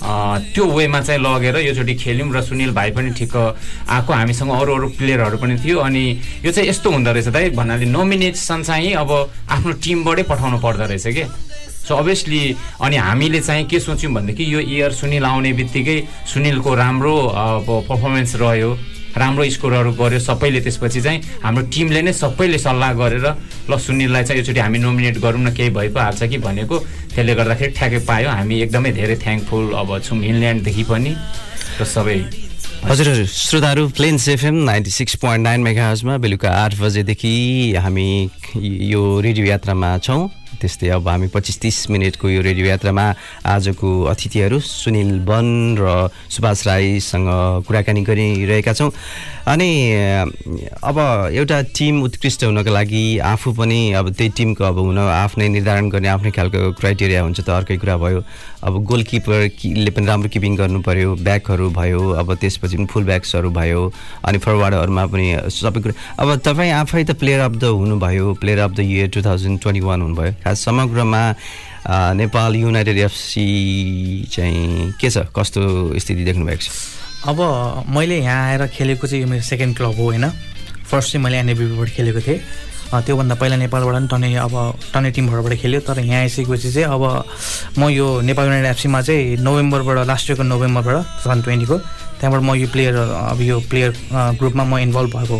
त्यो 0.01 0.65
वेमा 0.65 1.01
चाहिँ 1.01 1.21
लगेर 1.21 1.57
योचोटि 1.57 1.93
खेल्यौँ 1.95 2.33
र 2.33 2.41
सुनिल 2.41 2.71
भाइ 2.73 2.91
पनि 2.91 3.09
ठिक 3.13 3.35
आएको। 3.37 4.13
हामीसँग 4.13 4.51
अरू 4.51 4.73
अरू 4.75 4.87
प्लेयरहरू 4.97 5.37
पनि 5.37 5.55
थियो 5.61 5.77
अनि 5.79 6.03
यो 6.45 6.51
चाहिँ 6.51 6.69
यस्तो 6.69 6.91
हुँदो 6.91 7.11
रहेछ 7.11 7.27
दाइ 7.29 7.49
भन्नाले 7.53 7.85
नोमिनेसन 7.85 8.63
चाहिँ 8.63 8.93
अब 8.97 9.11
आफ्नो 9.49 9.71
टिमबाटै 9.77 10.23
पठाउनु 10.25 10.57
पर्दो 10.57 10.85
रहेछ 10.89 11.07
कि? 11.07 11.25
सो 11.85 11.95
अभियसली 11.95 12.41
अनि 12.81 12.97
हामीले 12.97 13.39
चाहिँ 13.41 13.65
के 13.65 13.79
सोच्यौँ 13.79 14.13
भनेदेखि 14.13 14.53
यो 14.53 14.59
इयर 14.59 14.91
सुनिल 14.93 15.25
आउने 15.25 15.53
बित्तिकै 15.53 15.97
सुनिलको 16.33 16.75
राम्रो 16.75 17.15
अब 17.17 17.65
पर्फर्मेन्स 17.89 18.35
रह्यो। 18.41 18.69
राम्रो 19.17 19.43
स्कोरहरू 19.55 19.91
गर्यो 19.99 20.19
सबैले 20.19 20.59
त्यसपछि 20.61 21.01
चाहिँ 21.01 21.19
हाम्रो 21.43 21.63
टिमले 21.67 22.01
नै 22.01 22.13
सबैले 22.13 22.57
सल्लाह 22.57 22.91
गरेर 23.01 23.25
ल 23.69 23.77
सुनिललाई 23.77 24.23
चाहिँ 24.23 24.39
योचोटि 24.41 24.59
हामी 24.59 24.79
नोमिनेट 24.79 25.17
गरौँ 25.19 25.41
न 25.41 25.53
केही 25.53 25.69
भइ 25.75 25.87
हाल्छ 25.97 26.23
कि 26.23 26.37
भनेको 26.37 26.75
त्यसले 27.15 27.33
गर्दाखेरि 27.35 27.71
ठ्याक्कै 27.75 27.99
पायो। 28.07 28.29
हामी 28.29 28.55
एकदमै 28.61 28.91
धेरै 28.95 29.15
थ्याङ्कफुल 29.23 29.65
अब 29.75 29.89
छौँ 29.99 30.19
इन्ल्यान्डदेखि 30.23 30.83
पनि 30.87 31.11
र 31.79 31.83
सबै। 31.83 32.19
हजुर 32.81 33.07
श्रोताहरू 33.29 33.87
Plains 33.93 34.27
FM 34.29 34.55
ninety 34.65 34.91
six 34.91 35.15
point 35.21 35.43
nine 35.43 35.61
मेगाजमा 35.61 36.17
बेलुका 36.17 36.49
आठ 36.49 36.79
बजेदेखि 36.81 37.33
हामी 37.77 38.09
यो 38.93 39.01
रेडियो 39.21 39.45
यात्रामा 39.45 39.97
छौँ। 40.07 40.21
त्यस्तै 40.61 40.89
अब 40.95 41.07
हामी 41.09 41.27
पच्चिस 41.33 41.59
तिस 41.61 41.77
मिनटको 41.89 42.29
यो 42.29 42.41
रेडियो 42.41 42.65
यात्रामा 42.67 43.05
आजको 43.45 43.89
अतिथिहरू 44.13 44.59
सुनिल 44.61 45.11
वन 45.25 45.47
र 45.79 46.09
सुभाष 46.29 46.67
राईसँग 46.67 47.29
कुराकानी 47.67 48.01
गरिरहेका 48.05 48.73
छौँ। 48.73 48.91
अनि 49.41 49.69
अब 50.83 50.97
एउटा 51.33 51.61
टिम 51.73 52.01
उत्कृष्ट 52.03 52.43
हुनको 52.45 52.71
लागि 52.71 53.03
आफू 53.25 53.51
पनि 53.57 53.81
अब 53.97 54.09
त्यही 54.13 54.29
टिमको 54.37 54.63
अब 54.63 54.77
हुन 54.79 54.97
आफ्नै 54.97 55.47
निर्धारण 55.49 55.89
गर्ने 55.89 56.07
आफ्नै 56.07 56.31
खालको 56.31 56.71
क्राइटेरिया 56.79 57.21
हुन्छ 57.21 57.39
त 57.41 57.49
अर्कै 57.49 57.77
कुरा 57.81 57.97
भयो। 57.97 58.21
अब 58.63 58.83
गोलकिपरले 58.85 59.91
पनि 59.91 60.05
राम्रो 60.05 60.29
किपिङ 60.29 60.55
गर्नु 60.55 60.79
पऱ्यो 60.85 61.15
ब्याकहरू 61.25 61.69
भयो 61.73 62.01
अब 62.21 62.33
त्यसपछि 62.37 62.77
पनि 62.77 62.85
फुल 62.85 63.03
ब्याक्सहरू 63.03 63.49
भयो 63.49 63.81
अनि 64.25 64.37
फरवार्डहरूमा 64.37 65.05
पनि 65.09 65.27
सबै 65.49 65.81
कुरा। 65.81 65.93
अब 66.21 66.27
तपाईँ 66.45 66.71
आफै 66.71 67.03
त 67.03 67.17
प्लेयर 67.17 67.39
अफ 67.41 67.53
द 67.57 67.63
हुनुभयो 67.73 68.33
player 68.41 68.59
of 68.59 68.71
the 68.71 68.79
year 68.79 69.07
two 69.09 69.21
thousand 69.25 69.61
twenty 69.61 69.81
one 69.81 70.01
हुनुभयो। 70.01 70.31
खास 70.43 70.65
समग्रमा 70.65 71.21
नेपाल 72.13 72.55
युनाइटेड 72.55 72.97
एफसी 73.09 73.45
चाहिँ 74.31 74.93
के 75.01 75.09
छ? 75.09 75.25
कस्तो 75.33 75.61
स्थिति 75.97 76.23
देख्नु 76.23 76.45
भएको 76.45 76.61
छ? 76.61 76.69
अब 77.25 77.37
मैले 77.89 78.17
यहाँ 78.19 78.45
आएर 78.49 78.67
खेलेको 78.77 79.07
चाहिँ 79.07 79.23
यो 79.23 79.29
मेरो 79.29 79.41
सेकेन्ड 79.41 79.77
क्लब 79.77 79.95
हो 79.97 80.05
होइन? 80.05 80.29
फर्स्ट 80.85 81.11
चाहिँ 81.11 81.23
मैले 81.23 81.37
एनएबिबाट 81.39 81.89
खेलेको 81.97 82.21
थिएँ। 82.21 82.39
त्योभन्दा 82.91 83.35
पहिला 83.39 83.55
नेपालबाट 83.55 83.95
पनि 83.95 84.07
टने 84.11 84.35
अब 84.35 84.55
टने 84.93 85.09
टिमहरूबाट 85.15 85.53
खेल्यो। 85.63 85.79
तर 85.87 85.99
यहाँ 86.03 86.21
आइसकेपछि 86.27 86.71
चाहिँ 86.71 86.87
अब 86.91 87.03
म 87.79 87.89
यो 87.89 88.07
नेपाल 88.27 88.45
युनाइटेड 88.45 88.69
एफसीमा 88.71 89.01
चाहिँ 89.01 89.37
नोभेम्बरबाट 89.39 89.97
लास्ट 90.07 90.29
इयरको 90.29 90.43
नोभेम्बरबाट 90.43 90.95
टु 90.95 91.23
थाउजन्ड 91.23 91.43
ट्वेन्टीको 91.43 91.77
त्यहाँबाट 92.19 92.41
म 92.43 92.55
यो 92.59 92.67
प्लेयर 92.67 92.95
अब 93.31 93.41
यो 93.41 93.59
प्लेयर 93.69 93.89
ग्रुपमा 94.39 94.63
म 94.63 94.77
इन्भल्भ 94.85 95.09
भएको। 95.15 95.37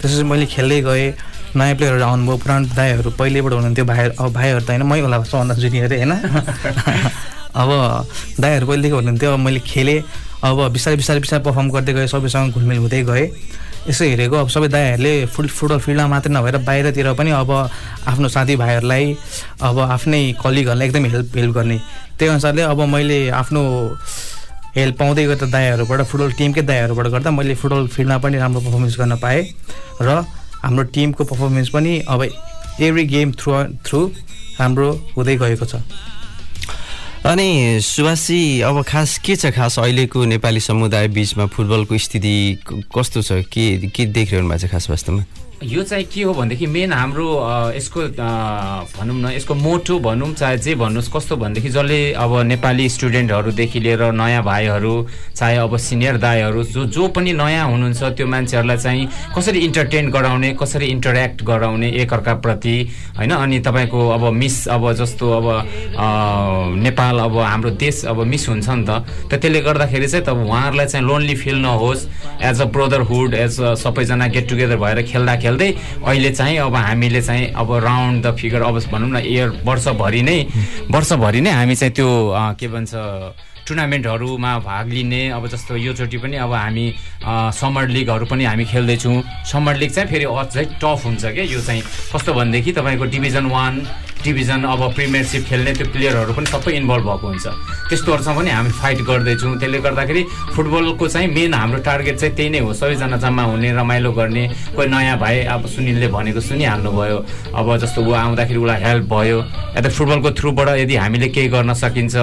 त्यसपछि 0.00 0.24
मैले 0.24 0.46
खेल्दै 0.48 0.80
गएँ 0.80 1.12
नयाँ 1.54 1.76
प्लेयरहरू 1.76 2.04
आउनुभयो 2.04 2.36
पुरानो 2.42 2.66
दाईहरू 2.74 3.10
पहिल्यैबाट 3.20 3.52
हुनुहुन्थ्यो 3.52 3.84
भाइ 3.84 4.04
अब 4.18 4.32
भाइहरू 4.32 4.60
त 4.64 4.68
होइन 4.74 4.82
मै 4.82 5.00
होला 5.00 5.22
सबभन्दा 5.22 5.54
जुनियर 5.54 5.92
होइन? 5.92 6.12
अब 7.60 7.70
दाईहरू 8.42 8.66
पहिलेदेखि 8.66 8.94
हुनुहुन्थ्यो 8.96 9.32
अब 9.32 9.38
मैले 9.38 9.60
खेलेँ। 9.62 10.02
अब 10.44 10.58
बिस्तारै 10.74 10.96
बिस्तारै 10.98 11.20
बिस्तारै 11.20 11.42
पर्फर्म 11.46 11.68
गर्दै 11.70 11.92
गएँ 11.94 12.06
सबैसँग 12.10 12.52
घुलमिल 12.58 12.78
हुँदै 12.82 13.02
गएँ। 13.06 13.26
यसो 13.88 14.04
हेरेको 14.04 14.36
अब 14.36 14.48
सबै 14.48 14.68
दाईहरूले 14.68 15.14
फुट 15.32 15.46
फुटबल 15.48 15.78
फिल्डमा 15.84 16.06
मात्रै 16.08 16.32
नभएर 16.34 16.56
बाहिरतिर 16.68 17.12
पनि 17.20 17.30
अब 17.36 17.50
आफ्नो 18.08 18.28
साथीभाइहरूलाई 18.36 19.04
अब 19.60 19.78
आफ्नै 19.96 20.22
कलिगहरूलाई 20.42 20.88
एकदमै 20.88 21.08
हेल्प 21.14 21.36
हेल्प 21.36 21.52
गर्ने। 21.54 21.78
त्यही 22.18 22.30
अनुसारले 22.30 22.62
अब 22.62 22.80
मैले 22.94 23.18
आफ्नो 23.40 23.62
हेल्प 24.76 24.96
पाउँदै 24.98 25.24
गर्दा 25.26 25.46
दाईहरूबाट 25.52 26.00
फुटबल 26.10 26.32
टिमकै 26.38 26.62
दाईहरूबाट 26.70 27.06
गर्दा 27.14 27.30
मैले 27.30 27.54
फुटबल 27.60 27.86
फिल्डमा 27.94 28.18
पनि 28.24 28.36
राम्रो 28.38 28.60
पर्फर्मेन्स 28.60 28.96
गर्न 29.00 29.16
पाएँ 29.24 29.42
र 30.00 30.08
हाम्रो 30.64 30.84
टिमको 30.94 31.24
पर्फर्मेन्स 31.24 31.68
पनि 31.76 31.92
अब 32.08 32.22
एभ्री 32.80 33.04
गेम 33.06 33.32
थ्रु 33.38 33.52
थ्रु 33.84 34.00
राम्रो 34.60 34.88
हुँदै 35.16 35.36
गएको 35.36 35.66
छ। 35.66 35.74
अनि 37.26 37.80
सुभाषजी 37.80 38.60
अब 38.60 38.82
खास 38.84 39.18
के 39.24 39.36
छ 39.36 39.46
खास 39.56 39.78
अहिलेको 39.78 40.24
नेपाली 40.24 40.60
समुदाय 40.60 41.08
बिचमा 41.08 41.46
फुटबलको 41.46 41.98
स्थिति 41.98 42.34
कस्तो 42.68 43.22
छ? 43.22 43.32
के 43.48 43.88
के 43.88 44.06
देखिरहनु 44.12 44.48
भएको 44.48 44.66
छ 44.66 44.70
खास 44.70 44.90
वास्तवमा? 44.90 45.24
यो 45.64 45.82
चाहिँ 45.82 46.04
के 46.12 46.22
हो 46.22 46.32
भनेदेखि 46.34 46.66
मेन 46.66 46.92
हाम्रो 46.92 47.26
यसको 47.76 48.00
भनौँ 48.94 49.16
न 49.16 49.32
यसको 49.32 49.54
मोटो 49.54 49.98
भनौँ 49.98 50.32
चाहे 50.34 50.58
जे 50.58 50.74
भन्नुहोस् 50.74 51.08
कस्तो 51.12 51.36
भनेदेखि 51.36 51.68
जसले 51.68 52.12
अब 52.12 52.32
नेपाली 52.46 52.88
स्टुडेन्टहरूदेखि 52.88 53.80
लिएर 53.80 54.02
नयाँ 54.12 54.42
भाइहरू 54.44 54.94
चाहे 55.34 55.56
अब 55.56 55.76
सिनियर 55.76 56.16
दाईहरू 56.20 56.62
जो 56.64 56.84
जो 56.84 57.08
पनि 57.08 57.32
नयाँ 57.32 57.66
हुनुहुन्छ 57.70 58.02
त्यो 58.16 58.26
मान्छेहरूलाई 58.26 58.76
चाहिँ 58.76 59.08
कसरी 59.36 59.58
इन्टरटेन 59.64 60.10
गराउने 60.10 60.52
कसरी 60.60 60.86
इन्टरेक्ट 60.86 61.42
गराउने 61.42 61.88
एकअर्काप्रति 62.02 62.76
होइन? 63.16 63.30
अनि 63.30 63.58
तपाईँको 63.60 64.08
अब 64.10 64.24
मिस 64.32 64.56
अब 64.68 64.92
जस्तो 64.92 65.30
अब 65.32 65.46
नेपाल 66.84 67.18
अब 67.18 67.38
हाम्रो 67.38 67.70
देश 67.80 68.04
अब 68.04 68.18
मिस 68.26 68.48
हुन्छ 68.48 68.68
नि 68.68 68.84
त। 68.84 69.04
त 69.30 69.40
त्यसले 69.40 69.60
गर्दाखेरि 69.60 70.08
चाहिँ 70.08 70.24
तब 70.26 70.44
उहाँहरूलाई 70.44 70.86
चाहिँ 70.86 71.06
लोन्ली 71.06 71.34
फिल 71.34 71.56
नहोस्। 71.62 72.06
As 72.42 72.60
a 72.60 72.64
brotherhood 72.74 73.34
as 73.34 73.60
a 73.60 73.74
सबैजना 73.74 74.26
गेट 74.28 74.48
टुगेदर 74.48 74.76
भएर 74.76 75.02
खेल्दा 75.08 75.34
खेल्दै 75.36 75.53
अहिले 75.54 76.30
चाहिँ 76.30 76.56
अब 76.58 76.74
हामीले 76.74 77.22
चाहिँ 77.22 77.46
अब 77.54 77.72
राउन्ड 77.84 78.26
द 78.26 78.36
फिगर 78.36 78.62
अब 78.62 78.78
भनौँ 78.92 79.10
न 79.10 79.16
इयर 79.24 79.48
वर्षभरि 79.64 80.22
नै 80.22 80.38
वर्षभरि 80.90 81.40
नै 81.40 81.50
हामी 81.50 81.74
चाहिँ 81.74 81.94
त्यो 81.94 82.08
के 82.58 82.68
भन्छ 82.68 82.92
टुर्नामेन्टहरूमा 83.64 84.58
भाग 84.60 84.88
लिने 84.92 85.20
अब 85.32 85.46
जस्तो 85.48 85.76
योचोटि 85.76 86.18
पनि 86.20 86.36
अब 86.36 86.52
हामी 86.52 86.86
समर 87.56 87.88
लिगहरू 87.88 88.26
पनि 88.28 88.44
हामी 88.44 88.64
खेल्दैछौँ। 88.68 89.22
समर 89.48 89.76
लिग 89.80 89.90
चाहिँ 89.90 90.08
फेरि 90.10 90.24
अझै 90.24 90.64
टफ 90.84 91.04
हुन्छ 91.04 91.24
क्या 91.24 91.44
यो 91.48 91.60
चाहिँ 91.60 91.82
कस्तो 92.12 92.32
भनेदेखि 92.34 92.72
तपाईँको 92.72 93.04
डिभिजन 93.08 93.46
वान 93.48 93.74
डिभिजन 94.24 94.62
अब 94.64 94.82
प्रिमियरसिप 94.94 95.42
खेल्ने 95.44 95.72
त्यो 95.76 95.86
प्लेयरहरू 95.92 96.32
पनि 96.32 96.46
सबै 96.48 96.72
इन्भल्भ 96.80 97.04
भएको 97.04 97.26
हुन्छ। 97.28 97.46
त्यस्तोहरूसँग 97.88 98.36
पनि 98.38 98.50
हामी 98.50 98.70
फाइट 98.80 99.00
गर्दैछौँ। 99.04 99.52
त्यसले 99.60 99.78
गर्दाखेरि 99.84 100.22
फुटबलको 100.56 101.08
चाहिँ 101.08 101.28
मेन 101.34 101.54
हाम्रो 101.54 101.78
टार्गेट 101.84 102.16
चाहिँ 102.16 102.34
त्यही 102.36 102.50
नै 102.50 102.58
हो। 102.64 102.72
सबैजना 102.72 103.16
जम्मा 103.20 103.42
हुने 103.52 103.72
रमाइलो 103.76 104.12
गर्ने 104.12 104.44
कोही 104.76 104.88
नयाँ 104.88 105.18
भाइ 105.20 105.44
अब 105.54 105.66
सुनिलले 105.68 106.08
भनेको 106.08 106.40
सुनिहाल्नु 106.40 106.90
भयो 106.90 107.18
अब 107.52 107.66
जस्तो 107.84 108.00
ऊ 108.00 108.12
आउँदाखेरि 108.12 108.58
उसलाई 108.58 108.80
हेल्प 108.82 109.04
भयो। 109.12 109.38
या 109.76 109.80
त 109.80 109.86
फुटबलको 109.92 110.30
थ्रुबाट 110.40 110.68
यदि 110.80 110.96
हामीले 110.96 111.28
केही 111.28 111.48
गर्न 111.52 111.72
सकिन्छ 111.76 112.14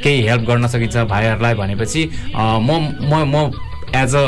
केही 0.00 0.20
हेल्प 0.28 0.42
गर्न 0.48 0.66
सकिन्छ 0.66 0.96
भाइहरूलाई 1.12 1.54
भनेपछि 1.60 2.02
म 2.36 2.70
म 3.04 3.12
म 3.28 3.36
एज 3.94 4.14
अ 4.14 4.24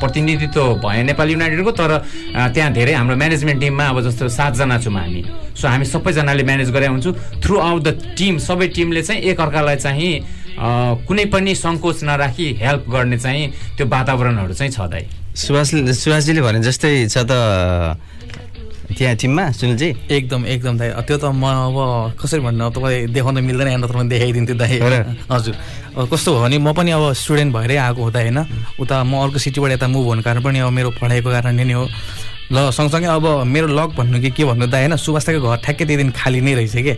प्रतिनिधित्व 0.00 0.60
भयो 0.84 1.02
नेपाली 1.02 1.32
युनाइटेडको 1.32 1.72
तर 1.72 1.92
त्यहाँ 2.54 2.72
धेरै 2.72 2.92
हाम्रो 2.94 3.16
म्यानेजमेन्ट 3.16 3.60
टिममा 3.60 3.84
अब 3.88 4.00
जस्तो 4.08 4.28
सातजना 4.28 4.78
छौँ 4.82 4.94
हामी। 4.94 5.22
सो 5.54 5.68
हामी 5.68 5.84
सबैजनाले 5.84 6.42
म्यानेज 6.42 6.70
गरे 6.70 6.86
हुन्छौँ। 6.86 7.14
थ्रु 7.42 7.58
आउट 7.58 7.82
द 7.82 7.88
टिम 8.18 8.38
सबै 8.38 8.68
टिमले 8.76 9.02
चाहिँ 9.02 9.22
एकअर्कालाई 9.30 9.76
चाहिँ 9.76 10.12
कुनै 11.06 11.24
पनि 11.30 11.54
सङ्कोच 11.54 12.02
नराखी 12.04 12.46
हेल्प 12.62 12.84
गर्ने 12.90 13.18
चाहिँ 13.18 13.46
त्यो 13.76 13.86
वातावरणहरू 13.86 14.54
चाहिँ 14.54 14.72
छ 14.72 14.90
दाइ 14.90 15.04
सुभाष 15.38 15.70
सुभाषजीले 16.02 16.42
भने 16.42 16.60
जस्तै 16.66 17.06
छ 17.06 17.22
त 17.22 17.32
त्यहाँ 18.88 19.16
टिममा 19.20 19.44
सुनिलजी? 19.52 19.88
एकदम 20.10 20.46
एकदम 20.46 20.74
दाइ। 20.78 20.88
त्यो 21.04 21.16
त 21.20 21.24
म 21.28 21.44
अब 21.44 22.16
कसरी 22.16 22.40
भन्नु 22.40 22.64
अब 22.64 22.72
तपाईँ 22.72 23.12
देखाउन 23.12 23.36
मिल्दैन 23.44 23.68
यहाँ 23.68 23.80
नत्र 23.84 23.96
म 23.96 24.08
देखाइदिन्थेँ 24.08 24.56
दाइ? 24.56 24.80
हजुर। 25.28 25.54
कस्तो 26.08 26.28
भयो 26.32 26.42
भने 26.42 26.58
म 26.58 26.72
पनि 26.72 26.90
अब 26.96 27.12
स्टुडेन्ट 27.12 27.52
भएरै 27.52 27.76
आएको 27.76 28.00
हुँदा 28.00 28.20
होइन? 28.20 28.38
उता 28.80 28.96
म 29.04 29.12
अर्को 29.28 29.38
सिटीबाट 29.38 29.70
यता 29.76 29.86
मुभ 29.92 30.06
हुनु 30.08 30.22
कारण 30.24 30.40
पनि 30.40 30.58
अब 30.64 30.72
मेरो 30.72 30.90
पढाइको 30.96 31.28
कारणले 31.28 31.64
नै 31.64 31.74
हो। 31.76 31.86
ल 32.48 32.72
सँगसँगै 32.72 33.12
अब 33.12 33.44
मेरो 33.44 33.68
लक 33.68 33.92
भन्नु 33.92 34.20
कि 34.24 34.30
के 34.32 34.44
भन्नु 34.48 34.66
दाइ 34.72 34.88
होइन? 34.88 34.96
सुभाषताको 34.96 35.36
घर 35.36 35.56
ठ्याक्कै 35.68 35.84
त्यही 35.84 35.96
दिन 36.00 36.10
खाली 36.16 36.40
नै 36.40 36.54
रहेछ 36.56 36.76
कि? 36.80 36.94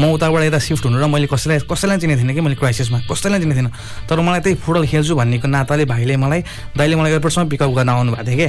म 0.00 0.16
उताबाट 0.16 0.48
यता 0.48 0.58
सिफ्ट 0.64 0.84
हुनु 0.88 0.96
र 0.96 1.04
मैले 1.12 1.28
कसैलाई 1.28 1.68
कसैलाई 1.68 1.98
चिनेको 2.00 2.24
थिइनँ 2.24 2.34
कि 2.34 2.40
मैले 2.40 2.56
क्राइसिसमा 2.56 2.98
कसैलाई 3.04 3.40
चिनेको 3.44 3.56
थिइनँ? 3.60 3.72
तर 4.08 4.16
मलाई 4.24 4.40
त्यही 4.40 4.56
फुटबल 4.64 4.84
खेल्छु 4.88 5.12
भन्नेको 5.12 5.44
नाताले 5.44 5.84
भाइले 5.84 6.16
मलाई 6.16 6.40
दाइले 6.72 6.96
मलाई 6.96 7.10
एयरपोर्टसम्म 7.12 7.48
पिकअप 7.52 7.70
गर्न 7.76 7.88
आउनु 7.92 8.10
भएको 8.16 8.24
थियो 8.32 8.38
कि? 8.40 8.48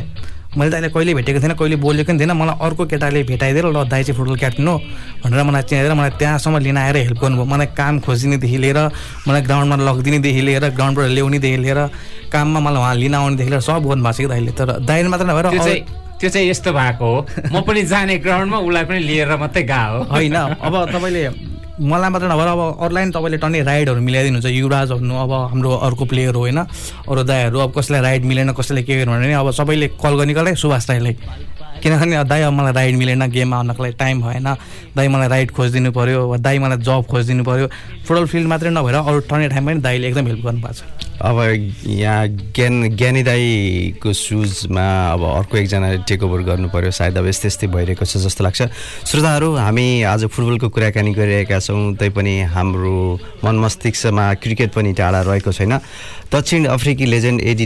मैले 0.57 0.71
दाइले 0.71 0.89
कहिले 0.89 1.13
भेटेको 1.13 1.39
थिएन 1.41 1.53
कहिले 1.59 1.75
बोलेको 1.75 2.11
पनि 2.11 2.19
थिएन 2.19 2.31
मलाई 2.31 2.55
अर्को 2.61 2.85
केटाले 2.87 3.23
भेटाइदिएर 3.27 3.65
ल 3.75 3.83
दाइ 3.91 4.03
चाहिँ 4.03 4.17
फुटबल 4.17 4.35
क्याप्टन 4.39 4.67
हो 4.67 4.77
भनेर 5.23 5.43
मलाई 5.43 5.63
चिनाइदिएर 5.67 5.93
मलाई 5.99 6.11
त्यहाँसम्म 6.19 6.57
लिन 6.63 6.77
आएर 6.77 6.97
हेल्प 6.97 7.19
गर्नुभयो। 7.21 7.45
मलाई 7.45 7.67
काम 7.75 7.99
खोजिदिनेदेखि 7.99 8.57
लिएर 8.63 8.79
मलाई 9.27 9.41
ग्राउन्डमा 9.41 9.75
लगिदिनेदेखि 9.83 10.41
लिएर 10.47 10.69
ग्राउन्डबाट 10.79 11.05
ल्याउनेदेखि 11.11 11.57
लिएर 11.57 11.79
काममा 12.31 12.59
मलाई 12.59 12.79
उहाँ 12.79 12.95
लिन 12.95 13.15
आउनेदेखि 13.15 13.49
लिएर 13.51 13.61
सब 13.61 13.83
गर्नुभएको 13.83 14.15
छ 14.15 14.19
कि 14.21 14.27
दाइले। 14.31 14.51
तर 14.55 14.69
दाइले 14.79 15.09
मात्र 15.09 15.25
नभएर 15.27 15.49
त्यो 15.51 15.63
चाहिँ 15.63 15.81
त्यो 16.19 16.29
चाहिँ 16.29 16.49
यस्तो 16.49 16.71
भएको 16.71 17.05
हो। 17.05 17.19
म 17.51 17.61
पनि 17.67 17.81
जाने 17.91 18.17
ग्राउन्डमा 18.23 18.57
उसलाई 18.63 18.83
पनि 18.87 18.99
लिएर 19.03 19.35
मात्रै 19.35 19.63
गएको 19.63 20.03
होइन 20.13 20.35
अब 20.35 20.73
तपाईँले 20.95 21.23
मलाई 21.75 22.09
मात्र 22.09 22.27
नभएर 22.31 22.47
अब 22.47 22.59
अरूलाई 22.79 23.03
पनि 23.03 23.11
तपाईँले 23.11 23.37
टन्ने 23.37 23.61
राइडहरू 23.67 24.01
मिलाइदिनुहुन्छ 24.01 24.47
युवराज 24.47 24.91
भन्नु 24.95 25.15
अब 25.15 25.31
हाम्रो 25.51 25.71
अर्को 25.83 26.05
प्लेयर 26.07 26.33
हो 26.35 26.39
होइन? 26.39 26.59
अरू 27.03 27.23
दाईहरू 27.27 27.59
अब 27.59 27.71
कसैलाई 27.75 28.01
राइड 28.01 28.23
मिलेन 28.25 28.51
कसैले 28.55 28.83
के 28.87 28.95
गर्नु 29.03 29.11
भने 29.11 29.33
अब 29.35 29.51
सबैले 29.51 29.87
कल 29.99 30.13
गर्ने 30.15 30.33
कलै 30.33 30.55
सुभाष 30.55 30.87
दाईलाई। 30.87 31.15
किनभने 31.85 32.23
दाई 32.25 32.41
अब 32.41 32.53
मलाई 32.53 32.73
राइड 32.73 32.95
मिलेन 32.97 33.29
गेममा 33.29 33.57
आउनको 33.57 33.83
लागि 33.83 33.93
टाइम 33.93 34.21
भएन। 34.21 34.47
दाई 34.97 35.07
मलाई 35.07 35.27
राइड 35.29 35.51
खोजिदिनु 35.53 35.91
पऱ्यो 35.93 36.17
अब 36.25 36.41
दाई 36.41 36.57
मलाई 36.59 36.81
जब 36.81 37.05
खोजिदिनु 37.05 37.43
पऱ्यो 37.45 37.67
फुटबल 38.09 38.25
फिल्ड 38.25 38.47
मात्रै 38.49 38.69
नभएर 38.73 38.95
अरू 39.05 39.19
टर्ने 39.29 39.47
टाइम 39.53 39.65
पनि 39.65 39.79
दाईले 39.85 40.07
एकदम 40.09 40.25
हेल्प 40.27 40.45
गर्नुभएको 40.45 40.73
छ। 40.73 40.81
अब 41.15 41.37
यहाँ 41.85 42.27
ज्ञान 42.27 42.97
ज्ञानी 42.97 43.21
दाईको 43.23 44.13
सुजमा 44.13 44.87
अब 45.13 45.21
अर्को 45.23 45.57
एकजना 45.57 45.93
टेक 46.09 46.23
ओभर 46.25 46.41
गर्नु 46.49 46.67
पर्यो। 46.73 46.91
सायद 46.91 47.17
अब 47.17 47.27
यस्तै 47.27 47.47
यस्तै 47.47 47.67
भइरहेको 47.69 48.05
छ 48.05 48.17
जस्तो 48.25 48.43
लाग्छ। 48.43 48.61
श्रोताहरू 49.05 49.53
हामी 49.55 49.85
आज 50.09 50.25
फुटबलको 50.25 50.69
कुराकानी 50.69 51.13
गरिरहेका 51.13 51.59
छौँ। 51.61 51.95
तैपनि 52.01 52.35
हाम्रो 52.51 52.97
मन 53.45 53.55
मस्तिष्कमा 53.63 54.33
क्रिकेट 54.43 54.73
पनि 54.73 54.91
टाढा 54.91 55.21
रहेको 55.21 55.51
छैन। 55.53 55.79
दक्षिण 56.33 56.65
अफ्रिकी 56.67 57.05
लेजेन्ड 57.05 57.41
एडी 57.41 57.65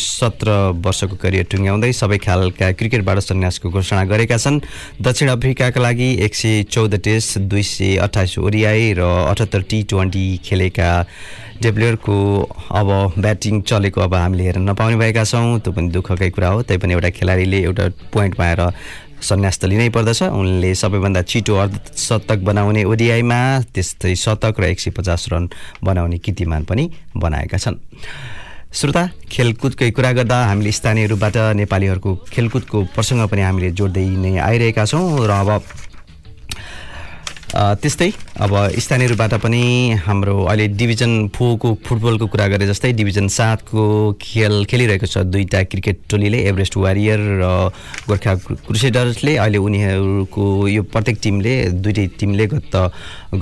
सत्र 0.00 0.50
वर्षको 0.82 1.16
करियर 1.22 1.46
टुङ्ग्याउँदै 1.52 1.92
सबै 1.92 2.18
खालका 2.18 2.72
क्रिकेटबाट 2.74 3.17
सन्यासको 3.20 3.70
घोषणा 3.70 4.04
गरेका 4.04 4.36
छन्। 4.36 4.60
दक्षिण 5.02 5.28
अफ्रिकाका 5.28 5.80
लागि 5.80 6.08
एक 6.24 6.34
सय 6.34 6.62
चौध 6.70 6.94
टेस्ट 7.00 7.38
दुई 7.50 7.62
सय 7.62 7.96
अठाइस 8.06 8.38
ओडिआई 8.38 8.92
र 8.98 9.02
अठहत्तर 9.02 9.62
टी 9.70 9.82
ट्वेन्टी 9.90 10.26
खेलेका 10.44 10.88
डेब्लुयरको 11.62 12.16
अब 12.70 12.88
ब्याटिङ 13.18 13.60
चलेको 13.66 14.00
अब 14.00 14.14
हामीले 14.14 14.44
हेर्न 14.44 14.68
नपाउने 14.70 14.96
भएका 14.96 15.24
छौँ। 15.24 15.58
त्यो 15.58 15.72
पनि 15.72 15.88
दुःखकै 15.90 16.30
कुरा 16.30 16.48
हो। 16.48 16.62
तैपनि 16.62 16.92
एउटा 16.94 17.10
खेलाडीले 17.10 17.58
एउटा 17.62 17.88
पोइन्ट 18.14 18.34
पाएर 18.38 18.60
सन्यास 19.18 19.58
त 19.58 19.64
लिनै 19.66 19.88
पर्दछ। 19.90 20.22
उनले 20.30 20.74
सबैभन्दा 20.78 21.22
छिटो 21.26 21.54
अर्धशतक 21.58 22.38
बनाउने 22.46 22.84
ओडिआईमा 22.86 23.40
त्यस्तै 23.74 24.14
शतक 24.14 24.54
र 24.60 24.64
एक 24.70 24.78
सय 24.78 24.90
पचास 24.94 25.26
रन 25.34 25.50
बनाउने 25.82 26.18
कीर्तिमान 26.22 26.64
पनि 26.70 26.84
बनाएका 27.18 27.58
छन्। 27.58 27.82
श्रोता 28.68 29.02
खेलकुदकै 29.32 29.90
कुरा 29.96 30.10
गर्दा 30.12 30.36
हामीले 30.44 30.72
स्थानीयहरूबाट 30.72 31.36
नेपालीहरूको 31.56 32.14
खेलकुदको 32.32 32.78
प्रसङ्ग 32.94 33.28
पनि 33.32 33.42
हामीले 33.42 33.70
जोड्दै 33.72 34.04
नै 34.22 34.32
आइरहेका 34.38 34.84
छौँ 34.84 35.24
र 35.24 35.32
अब 35.32 35.50
त्यस्तै 37.80 38.10
अब 38.44 38.52
स्थानीयहरूबाट 38.76 39.34
पनि 39.40 39.62
हाम्रो 40.04 40.36
अहिले 40.44 40.66
डिभिजन 40.76 41.12
फोरको 41.32 41.68
फुटबलको 41.80 42.26
कुरा 42.28 42.46
गरे 42.52 42.66
जस्तै 42.68 42.92
डिभिजन 42.92 43.28
सातको 43.32 43.84
खेल 44.20 44.54
खेलिरहेको 44.68 45.06
छ 45.08 45.24
दुईवटा 45.32 45.62
क्रिकेट 45.72 46.04
टोलीले 46.12 46.38
एभरेस्ट 46.52 46.76
वारियर 46.76 47.20
र 47.40 47.48
गोर्खा 48.04 48.34
क्रुसेडर्सले। 48.68 49.36
अहिले 49.38 49.58
उनीहरूको 49.64 50.44
यो 50.68 50.82
प्रत्येक 50.92 51.18
टिमले 51.24 51.54
दुइटै 51.82 52.06
टिमले 52.20 52.46
गत 52.52 52.76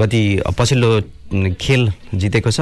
गति 0.00 0.22
पछिल्लो 0.58 0.90
खेल 1.32 1.90
जितेको 2.14 2.50
छ। 2.50 2.60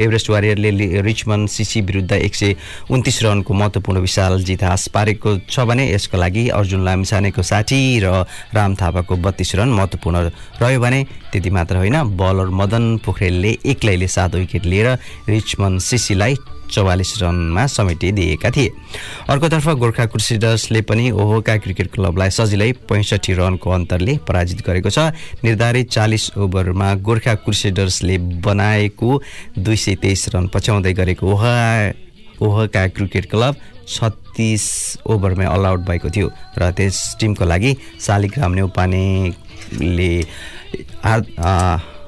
एभरेस्ट 0.00 0.30
वारियरले 0.30 1.00
रिचमन्ड 1.02 1.48
सिसी 1.48 1.80
विरुद्ध 1.80 2.12
एक 2.12 2.34
सय 2.34 2.54
उन्तिस 2.90 3.22
रनको 3.22 3.54
महत्त्वपूर्ण 3.54 4.00
विशाल 4.00 4.42
जित 4.44 4.62
हास 4.64 4.88
पारेको 4.88 5.36
छ 5.50 5.60
भने 5.68 5.90
यसको 5.92 6.16
लागि 6.16 6.48
अर्जुन 6.56 6.84
लामिछानेको 6.84 7.42
साठी 7.42 7.80
र 8.00 8.24
राम 8.54 8.74
थापाको 8.80 9.16
बत्तिस 9.18 9.54
रन 9.54 9.68
महत्त्वपूर्ण 9.76 10.16
रह्यो 10.62 10.80
भने 10.80 11.04
त्यति 11.32 11.50
मात्र 11.50 11.76
होइन 11.76 12.16
बलर 12.16 12.48
मदन 12.60 12.96
पोखरेलले 13.04 13.56
एक्लैले 13.66 14.08
सात 14.08 14.34
विकेट 14.34 14.64
लिएर 14.66 14.88
रिचमन्ड 15.28 15.80
सिसीलाई 15.80 16.34
चौवालिस 16.72 17.12
रनमा 17.22 17.66
समेटिदिएका 17.68 18.50
थिए। 18.50 18.70
अर्कोतर्फ 19.28 19.68
गोर्खा 19.78 20.06
क्रुसेडर्सले 20.06 20.80
पनि 20.82 21.10
ओहोका 21.12 21.56
क्रिकेट 21.58 21.90
क्लबलाई 21.92 22.30
सजिलै 22.32 22.70
पैँसठी 22.88 23.32
रनको 23.32 23.70
अन्तरले 23.70 24.16
पराजित 24.28 24.66
गरेको 24.66 24.90
छ। 24.90 25.12
निर्धारित 25.44 25.90
चालिस 25.90 26.30
ओभरमा 26.38 26.94
गोर्खा 27.04 27.34
क्रुसेडर्सले 27.44 28.18
बनाएको 28.40 29.10
दुई 29.58 29.76
सय 29.76 29.94
तेइस 30.02 30.28
रन 30.34 30.48
पछ्याउँदै 30.48 30.92
गरेको 30.92 31.26
ओहा 31.32 31.56
ओहका 32.42 32.86
क्रिकेट 32.88 33.30
क्लब 33.30 33.56
छत्तिस 33.88 34.64
ओभरमै 35.06 35.44
अल 35.46 35.66
आउट 35.66 35.80
भएको 35.86 36.10
थियो 36.10 36.28
र 36.58 36.70
त्यस 36.72 37.16
टिमको 37.20 37.44
लागि 37.44 37.76
शालिग्राम 38.00 38.52
नेउपानेले 38.52 40.12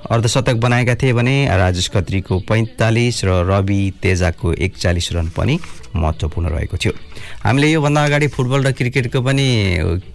अर्धशतक 0.04 0.54
बनाएका 0.60 0.94
थिए 0.94 1.12
भने 1.12 1.34
राजेश 1.48 1.88
खत्रीको 1.88 2.38
पैँतालिस 2.48 3.24
र 3.24 3.30
रवि 3.48 3.82
तेजाको 4.02 4.52
एकचालिस 4.52 5.12
रन 5.12 5.28
पनि 5.36 5.58
महत्त्वपूर्ण 5.96 6.48
रहेको 6.50 6.76
थियो। 6.76 6.92
हामीले 7.44 7.70
योभन्दा 7.70 8.04
अगाडि 8.04 8.26
फुटबल 8.28 8.60
र 8.66 8.72
क्रिकेटको 8.72 9.20
पनि 9.22 9.46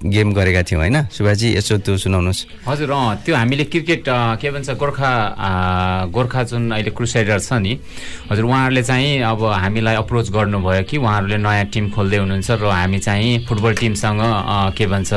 गेम 0.05 0.33
गरेका 0.33 0.61
थियौँ 0.63 0.81
होइन? 0.81 0.97
सुभाषजी 1.09 1.47
यसो 1.57 1.77
त्यो 1.81 1.97
सुनाउनुहोस्। 1.97 2.67
हजुर 2.67 2.91
अँ 2.91 3.15
त्यो 3.25 3.35
हामीले 3.35 3.63
क्रिकेट 3.65 4.03
के 4.41 4.49
भन्छ 4.51 4.69
गोर्खा 4.77 5.11
गोर्खा 6.11 6.43
जुन 6.43 6.71
अहिले 6.71 6.91
क्रुसाइडर 6.91 7.39
छ 7.39 7.53
नि 7.57 7.79
हजुर 8.29 8.45
उहाँहरूले 8.45 8.83
चाहिँ 8.83 9.21
अब 9.25 9.41
हामीलाई 9.41 9.95
अप्रोच 10.03 10.29
गर्नुभयो 10.29 10.83
कि 10.83 10.97
उहाँहरूले 10.99 11.37
नयाँ 11.37 11.65
टिम 11.73 11.89
खोल्दै 11.95 12.17
हुनुहुन्छ 12.17 12.49
र 12.61 12.63
हामी 12.67 12.99
चाहिँ 12.99 13.45
फुटबल 13.47 13.73
टिमसँग 13.79 14.21
के 14.77 14.85
भन्छ 14.85 15.11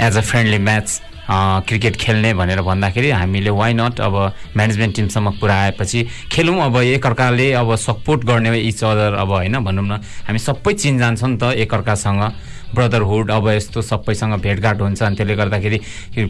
as 0.00 0.16
a 0.16 0.22
friendly 0.24 0.58
match 0.58 0.88
cricket 1.30 1.96
खेल्ने 1.96 2.32
भनेर 2.34 2.60
भन्दाखेरि 2.62 3.10
हामीले 3.10 3.50
वाइ 3.50 3.72
नट 3.74 4.00
अब 4.00 4.14
म्यानेजमेन्ट 4.56 4.96
टिमसम्म 4.96 5.30
पुऱ्याएपछि 5.40 6.00
खेलौँ। 6.32 6.58
अब 6.60 6.76
एकअर्काले 6.76 7.52
अब 7.54 7.74
सपोर्ट 7.76 8.24
गर्ने 8.26 8.58
इच 8.60 8.82
अदर 8.84 9.14
अब 9.14 9.30
होइन 9.30 9.58
भनौँ 9.62 9.84
न। 9.86 10.02
हामी 10.26 10.38
सबै 10.38 10.72
चिनजान 10.74 11.16
छ 11.16 11.24
नि 11.24 11.36
त 11.38 11.54
एकअर्कासँग 11.54 12.22
ब्रदरहुड 12.74 13.30
अब 13.30 13.48
यस्तो 13.48 13.82
सबैसँग 13.82 14.34
भेटघाट 14.40 14.80
हुन्छ 14.80 15.02
अनि 15.02 15.16
त्यसले 15.16 15.34
गर्दाखेरि 15.36 15.78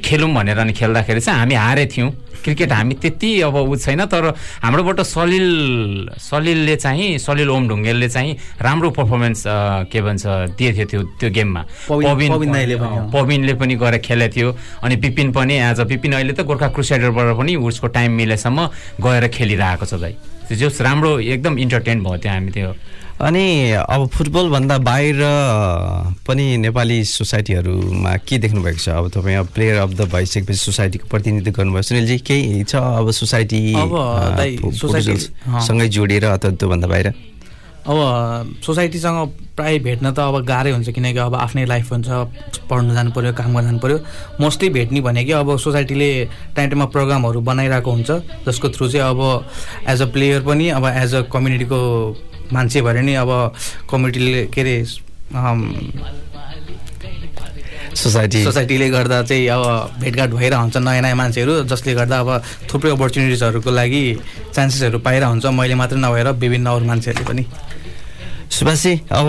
खेलौँ 0.04 0.30
भनेर 0.34 0.58
अनि 0.58 0.72
खेल्दाखेरि 0.72 1.20
चाहिँ 1.20 1.38
हामी 1.40 1.54
हारे 1.54 1.86
थियौँ। 1.92 2.10
क्रिकेट 2.44 2.72
हामी 2.72 2.94
त्यति 2.96 3.30
अब 3.44 3.56
उ 3.56 3.76
छैन 3.76 4.04
तर 4.08 4.24
हाम्रोबाट 4.64 5.00
सलिल 5.04 6.08
सलिलले 6.16 6.76
चाहिँ 6.76 7.18
सलिल 7.20 7.50
ओम 7.50 7.68
ढुङ्गेलले 7.68 8.08
चाहिँ 8.08 8.36
राम्रो 8.64 8.90
पर्फर्मेन्स 8.96 9.42
के 9.92 10.00
भन्छ 10.00 10.24
दिएको 10.56 10.76
थियो 10.76 10.86
त्यो 10.88 11.02
त्यो 11.20 11.30
गेममा। 11.30 11.62
पविन- 11.88 13.12
पविनले 13.12 13.54
पनि 13.60 13.74
गएर 13.76 13.98
खेलेको 14.00 14.32
थियो। 14.36 14.48
अनि 14.84 14.96
विपिन 14.96 15.32
पनि 15.32 15.54
एज 15.60 15.80
अ 15.80 15.84
विपिन 15.84 16.12
अहिले 16.12 16.32
त 16.32 16.40
गोर्खा 16.48 16.68
क्रुसाइडरबाट 16.72 17.36
पनि 17.36 17.56
उसको 17.68 17.86
टाइम 17.92 18.10
मिलेसम्म 18.16 18.58
गएर 19.04 19.28
खेलिरहेको 19.28 19.84
छ 19.86 19.94
दाइ। 20.00 20.14
त्यो 20.48 20.56
जस 20.56 20.80
राम्रो 20.80 21.18
एकदम 21.20 21.58
इन्टरटेन 21.58 22.02
भयो 22.02 22.16
त्यहाँ 22.16 22.36
हामी 22.40 22.50
त्यो। 22.56 22.72
अनि 23.20 23.70
अब 23.76 24.06
फुटबलभन्दा 24.16 24.76
बाहिर 24.80 25.18
पनि 26.26 26.56
नेपाली 26.56 27.04
सोसाइटीहरूमा 27.04 28.16
के 28.24 28.38
देख्नु 28.38 28.62
भएको 28.64 28.78
छ? 28.80 28.88
अब 28.88 29.08
तपाईँ 29.12 29.36
अब 29.36 29.46
प्लेयर 29.54 29.76
अफ 29.78 29.90
द 29.92 30.08
भइसकेपछि 30.08 30.58
सोसाइटीको 30.58 31.08
प्रतिनिधित्व 31.08 31.52
गर्नुभयो। 31.52 31.82
सुनिलजी 31.82 32.18
केही 32.24 32.64
छ 32.64 32.80
अब 32.80 33.10
सोसाइटी 33.12 33.60
अब। 33.76 33.92
सँगै 35.68 35.88
जोडिएर 35.88 36.24
अथवा 36.24 36.50
त्योभन्दा 36.56 36.88
बाहिर? 36.88 37.12
अब 37.80 38.56
सोसाइटीसँग 38.64 39.18
प्रायः 39.56 39.82
भेट्न 39.84 40.12
त 40.16 40.18
अब 40.20 40.44
गाह्रै 40.48 40.70
हुन्छ 40.72 40.88
किनकि 40.88 41.18
अब 41.18 41.34
आफ्नै 41.34 41.64
लाइफ 41.66 41.92
हुन्छ 41.92 42.08
पढ्नु 42.72 42.94
जानु 42.94 43.10
पऱ्यो 43.12 43.32
काम 43.36 43.52
गर्न 43.52 43.64
जानु 43.66 43.78
पऱ्यो 43.84 43.98
मोस्टली 44.40 44.68
भेट्ने 44.80 45.00
भनेको 45.00 45.34
अब 45.40 45.56
सोसाइटीले 45.60 46.10
टाइम 46.56 46.68
टाइममा 46.70 46.86
प्रोग्रामहरू 46.96 47.40
बनाइरहेको 47.40 47.90
हुन्छ 47.90 48.10
जसको 48.48 48.68
थ्रु 48.68 48.88
चाहिँ 48.88 49.04
अब 49.12 49.20
एज 49.92 50.02
अ 50.02 50.06
प्लेयर 50.12 50.42
पनि 50.48 50.68
अब 50.76 50.86
एज 50.88 51.14
अ 51.14 51.22
कम्युनिटीको 51.32 51.80
मान्छे 52.52 52.80
भएर 52.82 52.96
नि 53.02 53.14
अब 53.14 53.30
कमिटीले 53.90 54.46
के 54.54 54.60
अरे 54.60 54.76
सोसाइटी। 57.94 58.42
सोसाइटीले 58.44 58.88
गर्दा 58.90 59.22
चाहिँ 59.22 59.46
अब 59.48 59.62
भेटघाट 60.00 60.30
भइरहेको 60.30 60.62
हुन्छ 60.62 60.76
नयाँ 60.76 61.02
नयाँ 61.02 61.16
मान्छेहरू 61.16 61.52
जसले 61.66 61.94
गर्दा 61.94 62.18
अब 62.20 62.30
थुप्रै 62.70 62.90
अपर्च्युनिटिजहरूको 62.90 63.70
लागि 63.70 64.02
चान्सेसहरू 64.54 64.98
पाइरहेको 64.98 65.30
हुन्छ 65.30 65.46
मैले 65.58 65.74
मात्रै 65.74 65.98
नभएर 65.98 66.28
विभिन्न 66.38 66.66
अरू 66.70 66.84
मान्छेहरूले 66.86 67.26
पनि। 67.30 67.44
सुभाषजी 68.50 68.92
अब 69.10 69.28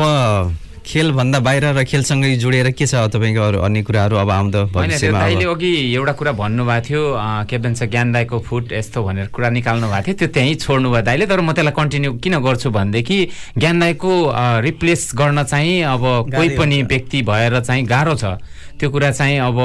खेलभन्दा 0.85 1.39
बाहिर 1.39 1.65
र 1.77 1.83
खेलसँगै 1.83 2.35
जोडिएर 2.43 2.69
के 2.73 2.85
छ 2.85 3.07
तपाईँको 3.13 3.41
अरू 3.41 3.59
अन्य 3.65 3.81
कुराहरू 3.85 4.15
अब 4.17 4.29
आउँदो 4.29 4.61
दाइले 4.73 5.43
अब 5.45 5.55
अघि 5.55 5.71
एउटा 5.95 6.13
कुरा 6.19 6.31
भन्नुभएको 6.41 6.85
थियो 6.87 7.01
के 7.49 7.57
भन्छ 7.57 7.83
ज्ञान 7.83 8.11
दाईको 8.11 8.39
फुट 8.39 8.71
यस्तो 8.73 9.03
भनेर 9.03 9.27
कुरा 9.29 9.49
निकाल्नु 9.49 9.87
भएको 9.87 10.05
थियो 10.07 10.17
त्यो 10.17 10.27
त्यहीँ 10.35 10.55
छोड्नु 10.59 10.89
भयो 10.91 11.01
दाइले 11.05 11.25
तर 11.25 11.41
म 11.41 11.53
त्यसलाई 11.53 11.73
कन्टिन्यू 11.77 12.11
किन 12.23 12.35
गर्छु 12.41 12.69
भनेदेखि 12.71 13.19
ज्ञान 13.57 13.79
दाईको 13.79 14.11
रिप्लेस 14.67 15.11
गर्न 15.15 15.43
चाहिँ 15.43 15.81
अब 15.93 16.03
कोही 16.35 16.49
पनि। 16.57 16.81
व्यक्ति 16.91 17.21
भएर 17.21 17.59
चाहिँ 17.61 17.85
गाह्रो 17.85 18.15
छ 18.15 18.25
त्यो 18.79 18.89
कुरा 18.89 19.11
चाहिँ 19.11 19.37
अब 19.39 19.57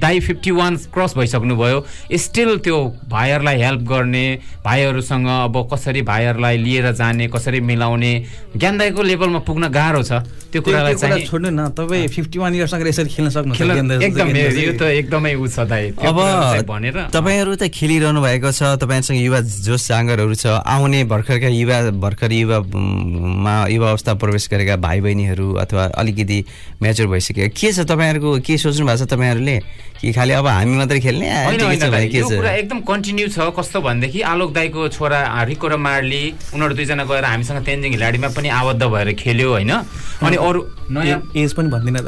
दाई 0.00 0.20
फिफ्टी 0.20 0.50
वान 0.50 0.76
क्रस 0.94 1.16
भइसक्नुभयो। 1.16 1.78
स्टिल 2.16 2.56
त्यो 2.64 2.78
भाइहरूलाई 3.08 3.56
हेल्प 3.62 3.80
गर्ने 3.88 4.24
भाइहरूसँग 4.64 5.26
अब 5.26 5.54
कसरी 5.72 6.02
भाइहरूलाई 6.02 6.56
लिएर 6.56 6.92
जाने 6.92 7.28
कसरी 7.28 7.60
मिलाउने 7.60 8.12
ज्ञान 8.56 8.78
दाईको 8.78 9.02
लेभलमा 9.02 9.38
पुग्न 9.46 9.68
गाह्रो 9.68 10.02
छ। 10.02 10.12
त्यो 10.52 10.62
कुरालाई 10.62 10.94
चाहिँ 10.94 11.26
छोड्नु 11.26 11.50
न 11.50 11.68
तपाईँ 11.76 12.08
फिफ्टी 12.08 12.38
वान 12.38 12.54
इयर्ससँग 12.54 12.86
यसरी 12.86 13.08
खेल्न 13.08 13.28
दाजु- 13.88 14.02
एकदम। 14.02 14.28
यो 14.36 14.72
त 14.78 14.82
एकदमै 14.82 15.34
उ 15.34 15.46
छ 15.46 15.58
त्यो 15.68 16.08
अब 16.08 16.16
भनेर। 16.66 16.96
तपाईँहरू 17.12 17.52
त 17.56 17.62
खेलिरहनु 17.68 18.20
भएको 18.22 18.50
छ 18.52 18.62
तपाईँहरूसँग 18.80 19.18
युवा 19.20 19.40
जोस 19.40 19.82
जाँगरहरू 19.88 20.34
छ 20.34 20.46
आउने 20.64 21.04
भर्खरका 21.04 21.48
युवा 21.48 21.78
भर्खर 22.00 22.32
युवा 22.32 22.58
उम्, 22.58 23.44
मा 23.44 23.54
युवा 23.68 23.88
अवस्था 23.90 24.14
प्रवेश 24.16 24.48
गरेका 24.50 24.76
भाइ 24.76 25.00
बहिनीहरू 25.00 25.46
अथवा 25.60 25.84
अलिकति 25.94 26.38
म्याचुर 26.82 27.06
भइसकेका। 27.06 27.48
के 27.52 27.68
छ 27.72 27.78
तपाईँहरूको 27.86 28.30
के 28.46 28.54
सोच्नु 28.56 28.86
भएको 28.86 29.04
छ 29.04 29.08
तपाईँहरूले? 29.08 29.45
कि 29.96 30.12
खालि 30.12 30.32
अब 30.32 30.46
हामी 30.46 30.76
मात्रै 30.76 31.00
खेल्ने? 31.00 31.26
एकदम 31.56 32.80
कन्टिन्यू 32.84 33.26
छ। 33.28 33.38
कस्तो 33.56 33.80
भनेदेखि 33.80 34.20
आलोक 34.22 34.50
दाईको 34.52 34.88
छोरा 34.92 35.20
रिको 35.48 35.66
र 35.68 35.76
मार्ली 35.76 36.24
उनीहरू 36.54 36.74
दुईजना 36.74 37.04
गएर 37.04 37.24
हामीसँग 37.24 37.64
तेन्जिङ 37.64 37.90
हिलाडीमा 37.92 38.28
पनि 38.36 38.48
आबद्ध 38.48 38.82
भएर 38.84 39.12
खेल्यो 39.16 39.48
होइन? 39.50 39.72
अनि 40.20 40.36
अरू 40.36 40.60
नयाँ 40.90 41.32
एज 41.32 41.52
पनि 41.56 41.68
भन्दिनँ? 41.72 42.02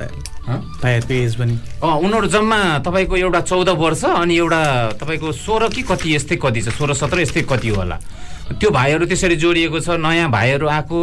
भाइहरूको 0.83 1.15
एज 1.15 1.35
पनि। 1.41 1.55
उनीहरू 1.81 2.27
जम्मा 2.29 2.59
तपाईँको 2.85 3.17
एउटा 3.17 3.41
चौध 3.41 3.69
वर्ष 3.81 4.05
अनि 4.05 4.37
एउटा 4.37 4.61
तपाईँको 5.01 5.33
सोह्र 5.33 5.69
कि 5.73 5.83
कति 5.89 6.15
यस्तै 6.15 6.37
कति 6.37 6.61
छ? 6.61 6.69
सोह्र 6.77 6.95
सत्र 6.95 7.21
यस्तै 7.21 7.43
कति 7.49 7.69
होला? 7.69 7.97
त्यो 8.49 8.71
भाइहरू 8.71 9.07
त्यसरी 9.07 9.37
जोडिएको 9.37 9.81
छ 9.85 10.01
नयाँ 10.01 10.31
भाइहरू 10.31 10.67
आएको 10.73 10.99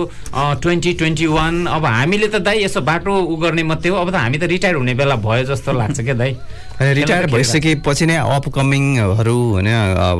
ट्वेन्टी 0.62 0.93
ट्वेन्टी 0.99 1.25
वान 1.29 1.65
अब 1.77 1.86
हामीले 1.86 2.27
त 2.27 2.41
दाइ 2.41 2.63
यसो 2.63 2.81
बाटो 2.81 3.13
उ 3.13 3.36
गर्ने 3.43 3.63
मात्रै 3.69 3.89
हो 3.93 3.97
अब 4.01 4.10
त 4.10 4.15
हामी 4.17 4.38
त 4.38 4.49
रिटायर 4.49 4.75
हुने 4.75 4.93
बेला 4.97 5.15
भयो 5.21 5.43
जस्तो 5.53 5.71
लाग्छ 5.77 5.99
क्या 6.01 6.13
दाइ? 6.17 6.34
रिटायर 6.75 7.25
भइसकेपछि 7.31 8.05
नै 8.05 8.15
अपकमिङहरू 8.35 9.35
होइन 9.51 9.67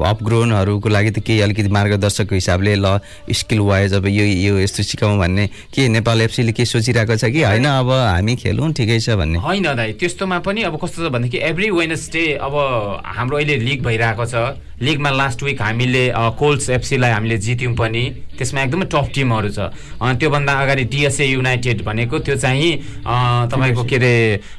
अपग्रोनहरूको 0.08 0.90
लागि 0.90 1.12
त 1.12 1.20
केही 1.20 1.40
अलिकति 1.44 1.68
मार्गदर्शकको 1.68 2.36
हिसाबले 2.36 2.76
ल 2.76 3.00
स्किल 3.28 3.60
वाइज 3.60 3.94
अब 4.00 4.08
यो 4.08 4.24
यो 4.24 4.60
यस्तो 4.64 4.84
सिकाउँ 4.88 5.18
भन्ने 5.20 5.48
के 5.76 5.88
नेपाल 5.92 6.22
एफसीले 6.22 6.52
के 6.56 6.66
सोचिरहेको 6.66 7.16
छ 7.20 7.28
कि? 7.28 7.44
होइन। 7.44 7.66
अब 7.66 7.92
हामी 7.92 8.36
खेलौँ 8.40 8.72
ठिकै 8.72 9.00
छ 9.00 9.20
भन्ने। 9.20 9.40
होइन 9.44 9.68
दाइ 9.76 9.94
त्यस्तोमा 10.00 10.40
पनि 10.48 10.64
अब 10.64 10.80
कस्तो 10.80 11.04
छ 11.04 11.12
भनेदेखि 11.12 11.44
एभ्री 11.44 11.70
वेनसडे 11.76 12.24
अब 12.40 12.56
हाम्रो 13.04 13.38
अहिले 13.38 13.56
लिग 13.60 13.84
भइरहेको 13.84 14.26
छ। 14.26 14.56
लिगमा 14.80 15.10
लास्ट 15.12 15.44
विक 15.44 15.62
हामीले 15.62 16.04
कोल्स 16.40 16.70
एफसीलाई 16.70 17.12
हामीले 17.12 17.38
जित्यौँ 17.38 17.76
पनि। 17.76 18.04
त्यसमा 18.38 18.62
एकदमै 18.62 18.86
टफ 18.92 19.08
टिमहरू 19.16 19.50
छ। 19.50 19.60
त्योभन्दा 20.00 20.54
अगाडि 20.54 20.84
डिएसए 20.94 21.26
युनाइटेड 21.26 21.84
भनेको 21.84 22.20
त्यो 22.26 22.36
चाहिँ 22.36 22.72
तपाईँको 23.52 23.84
के 23.84 23.96
अरे 23.96 24.14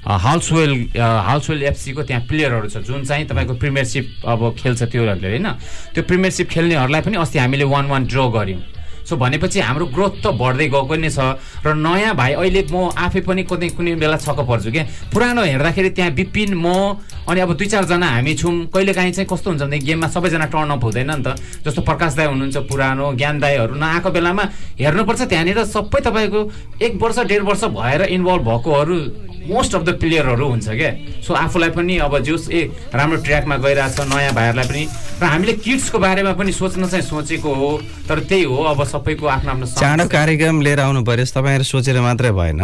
हाउसवेल 0.04 0.72
हाउसवेल 0.96 1.62
एफसीको 1.62 2.02
त्यहाँ 2.02 2.22
प्लेयरहरू 2.28 2.68
छ। 2.68 2.76
जुन 2.84 3.04
चाहिँ 3.04 3.26
तपाईँको 3.26 3.54
प्रिमियरसिप 3.60 4.26
अब 4.26 4.40
खेल्छ 4.58 4.82
त्योहरूले 4.92 5.28
होइन? 5.28 5.48
त्यो 5.94 6.02
प्रिमियरसिप 6.04 6.46
खेल्नेहरूलाई 6.48 7.00
पनि 7.00 7.16
अस्ति 7.16 7.38
हामीले 7.38 7.64
वान 7.64 7.86
वान 7.86 8.02
ड्र 8.06 8.20
गऱ्यौँ। 8.36 8.75
सो 9.06 9.16
भनेपछि 9.16 9.60
हाम्रो 9.60 9.86
ग्रोथ 9.94 10.14
त 10.22 10.26
बढ्दै 10.34 10.66
गएको 10.68 10.94
नै 10.98 11.10
छ 11.10 11.38
र 11.62 11.74
नयाँ 11.74 12.14
भाइ 12.14 12.32
अहिले 12.34 12.62
म 12.70 12.90
आफै 12.90 13.20
पनि 13.22 13.42
कुनै 13.46 13.68
कुनै 13.78 13.94
बेला 14.02 14.16
छक्क 14.18 14.40
पर्छु 14.42 14.70
क्या 14.70 14.84
पुरानो 15.14 15.42
हेर्दाखेरि 15.46 15.90
त्यहाँ 15.94 16.10
विपिन 16.10 16.54
म 16.54 16.98
अनि 17.26 17.40
अब 17.40 17.52
दुई 17.58 17.66
चारजना 17.66 18.06
हामी 18.06 18.34
छौँ। 18.34 18.70
कहिलेकाहीँ 18.70 19.12
चाहिँ 19.12 19.28
कस्तो 19.30 19.50
हुन्छ 19.50 19.62
भने 19.62 19.78
गेममा 19.78 20.08
सबैजना 20.14 20.46
टर्न 20.46 20.70
अप 20.78 20.84
हुँदैन 20.84 21.10
नि 21.10 21.22
त। 21.26 21.34
जस्तो 21.66 21.82
प्रकाश 21.82 22.14
दाई 22.14 22.26
हुनुहुन्छ 22.26 22.56
पुरानो 22.70 23.12
ज्ञान 23.18 23.38
दाईहरू 23.42 23.74
नआएको 23.74 24.10
बेलामा 24.10 24.44
हेर्नुपर्छ 24.78 25.22
त्यहाँनिर 25.22 25.64
सबै 25.66 26.00
तपाईँको 26.06 26.40
एक 26.86 26.92
वर्ष 27.02 27.18
डेढ 27.26 27.42
वर्ष 27.42 27.64
भएर 27.74 28.02
इन्भल्भ 28.14 28.42
भएकोहरू 28.46 28.98
मोस्ट 29.46 29.74
अफ 29.74 29.82
द 29.82 29.90
प्लेयरहरू 29.98 30.46
हुन्छ 30.48 30.68
क्या 30.70 30.90
सो 31.22 31.34
आफूलाई 31.34 31.70
पनि 31.70 31.98
अब 32.02 32.18
जोस् 32.18 32.50
ए 32.50 32.62
राम्रो 32.94 33.18
ट्र्याकमा 33.22 33.56
गइरहेछ 33.58 34.00
नयाँ 34.06 34.34
भाइहरूलाई 34.34 34.66
पनि। 34.66 34.82
र 35.18 35.24
हामीले 35.24 35.52
किड्सको 35.62 35.98
बारेमा 35.98 36.32
पनि 36.38 36.52
सोच्न 36.52 36.86
चाहिँ 36.86 37.06
सोचेको 37.06 37.54
हो 37.54 37.70
तर 38.08 38.18
त्यही 38.26 38.42
हो 38.42 38.58
अब 38.70 38.82
सबैको 38.96 39.26
आफ्नो 39.28 39.50
आफ्नो 39.52 39.66
चाँडो 39.76 40.04
कार्यक्रम 40.08 40.56
लिएर 40.64 40.80
आउनु 40.80 41.04
पर्यो 41.04 41.24
तपाईँहरू 41.28 41.64
सोचेर 41.68 42.00
मात्रै 42.00 42.32
भएन। 42.32 42.62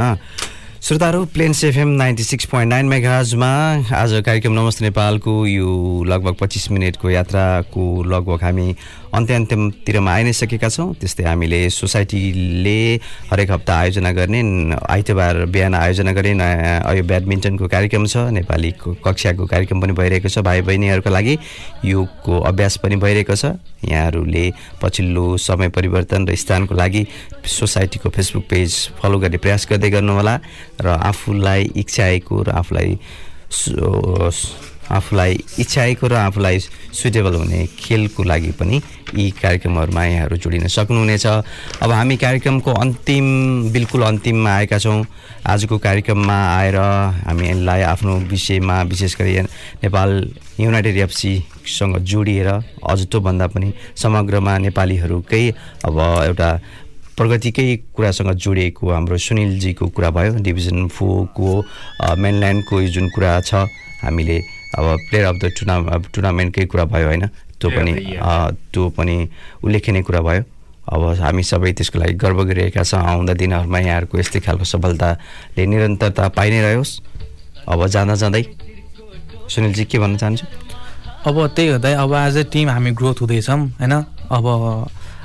श्रोताहरू 0.82 1.24
Plains 1.34 1.62
FM 1.64 1.88
ninety 1.88 2.22
six 2.24 2.44
point 2.50 2.70
nine 2.70 2.86
मेगाजमा 2.88 3.46
आज 3.96 4.12
कार्यक्रम 4.26 4.52
नमस्ते 4.52 4.84
नेपालको 4.84 5.34
यो 5.46 6.02
लगभग 6.04 6.34
पच्चिस 6.40 6.70
मिनटको 6.70 7.10
यात्राको 7.10 7.84
लगभग 8.02 8.42
हामी 8.42 8.74
अन्त्य 9.14 9.34
अन्त्यमतिरमा 9.34 10.12
आइ 10.12 10.22
नै 10.24 10.32
सकेका 10.32 10.68
छौँ। 10.68 10.94
त्यस्तै 10.98 11.24
हामीले 11.24 11.58
सोसाइटीले 11.70 12.94
हरेक 13.30 13.50
हप्ता 13.50 13.76
आयोजना 13.78 14.12
गर्ने 14.12 14.42
आइतबार 14.90 15.44
बिहान 15.54 15.74
आयोजना 15.74 16.12
गर्ने 16.18 16.32
नयाँ 16.34 16.94
यो 16.96 17.02
ब्याडमिन्टनको 17.04 17.68
कार्यक्रम 17.68 18.06
छ 18.06 18.16
नेपाली 18.34 18.70
कक्षाको 18.82 19.46
कार्यक्रम 19.46 19.80
पनि 19.80 19.92
भइरहेको 19.92 20.28
छ 20.28 20.38
भाइ 20.42 20.62
बहिनीहरूका 20.66 21.10
लागि 21.10 21.38
योगको 21.84 22.40
अभ्यास 22.50 22.76
पनि 22.82 22.96
भइरहेको 22.96 23.36
छ। 23.36 23.54
यहाँहरूले 23.82 24.50
पछिल्लो 24.82 25.36
समय 25.36 25.68
परिवर्तन 25.76 26.26
र 26.26 26.34
स्थानको 26.34 26.74
लागि 26.74 27.06
सोसाइटीको 27.46 28.08
फेसबुक 28.08 28.44
पेज 28.50 28.70
फलो 28.98 29.18
गर्ने 29.18 29.38
प्रयास 29.38 29.66
गर्दै 29.70 29.90
गर्नुहोला। 29.90 30.38
र 30.80 30.86
आफूलाई 30.88 31.70
इच्छाएको 31.76 32.42
र 32.42 32.50
आफूलाई 32.50 32.98
आफूलाई 34.92 35.32
इच्छाएको 35.58 36.06
र 36.06 36.14
आफूलाई 36.14 36.58
सुटेबल 36.92 37.34
हुने 37.34 37.66
खेलको 37.78 38.22
लागि 38.22 38.50
पनि 38.60 38.80
यी 39.16 39.30
कार्यक्रमहरूमा 39.40 40.04
यहाँहरू 40.04 40.36
जोडिन 40.36 40.66
सक्नुहुनेछ। 40.68 41.26
अब 41.80 41.90
हामी 41.90 42.16
कार्यक्रमको 42.16 42.70
अन्तिम 42.72 43.26
बिल्कुल 43.72 44.02
अन्तिममा 44.02 44.50
आएका 44.50 44.78
छौँ। 44.78 45.04
आजको 45.46 45.78
कार्यक्रममा 45.78 46.36
आएर 46.58 46.76
हामीलाई 46.76 47.82
आफ्नो 47.92 48.16
विषयमा 48.28 48.82
विशेष 48.82 49.16
गरी 49.16 49.40
नेपाल 49.84 50.10
युनाइटेड 50.60 50.96
एफसीसँग 50.98 51.96
जोडिएर 52.02 52.48
अझ 52.48 53.00
त्योभन्दा 53.06 53.46
पनि 53.46 53.72
समग्रमा 53.96 54.58
नेपालीहरूकै 54.58 55.44
अब 55.84 55.98
एउटा 56.26 56.50
प्रगतिकै 57.16 57.76
कुरासँग 57.96 58.30
जोडिएको 58.34 58.90
हाम्रो 58.90 59.16
सुनिलजीको 59.18 59.86
कुरा 59.88 60.10
भयो 60.10 60.34
डिभिजन 60.40 60.88
फोरको 60.88 61.48
मेनल्यान्डको 62.16 62.80
यो 62.80 62.88
जुन 62.88 63.08
कुरा 63.08 63.40
छ 63.40 63.54
हामीले 64.02 64.38
अब 64.78 64.84
प्लेयर 65.10 65.26
अफ 65.26 65.36
द 65.36 65.44
टुर्ना 65.44 65.76
टुर्नामेन्टकै 66.14 66.64
कुरा 66.66 66.84
भयो 66.84 67.06
होइन? 67.06 67.26
त्यो 67.60 67.70
पनि. 67.70 67.92
अ, 68.16 68.50
त्यो 68.72 68.88
पनि 68.88 69.28
उल्लेखनीय 69.64 70.02
कुरा 70.02 70.20
भयो। 70.20 70.42
अब 70.92 71.02
हामी 71.20 71.42
सबै 71.42 71.72
त्यसको 71.72 71.98
लागि 71.98 72.14
गर्व 72.14 72.42
गरिरहेका 72.42 72.82
छौँ। 72.82 73.04
आउँदा 73.04 73.32
दिनहरूमा 73.32 73.78
यहाँहरूको 73.78 74.18
यस्तै 74.18 74.40
खालको 74.40 74.64
सफलताले 74.64 75.66
निरन्तरता 75.66 76.28
पाइ 76.28 76.50
नै 76.50 76.60
रहोस्। 76.74 76.92
अब 77.68 77.86
जाँदा 77.86 78.14
जाँदै 78.14 78.42
सुनिलजी 79.48 79.84
के 79.84 79.98
भन्न 79.98 80.16
चाहन्छु? 80.16 80.46
अब 81.28 81.36
त्यही 81.46 81.68
हुँदा 81.68 81.88
अब 82.02 82.12
एज 82.14 82.36
ए 82.36 82.44
टिम 82.44 82.68
हामी 82.70 82.90
ग्रोथ 82.90 83.20
हुँदैछौँ 83.20 83.60
होइन? 83.78 83.94
अब 84.32 84.44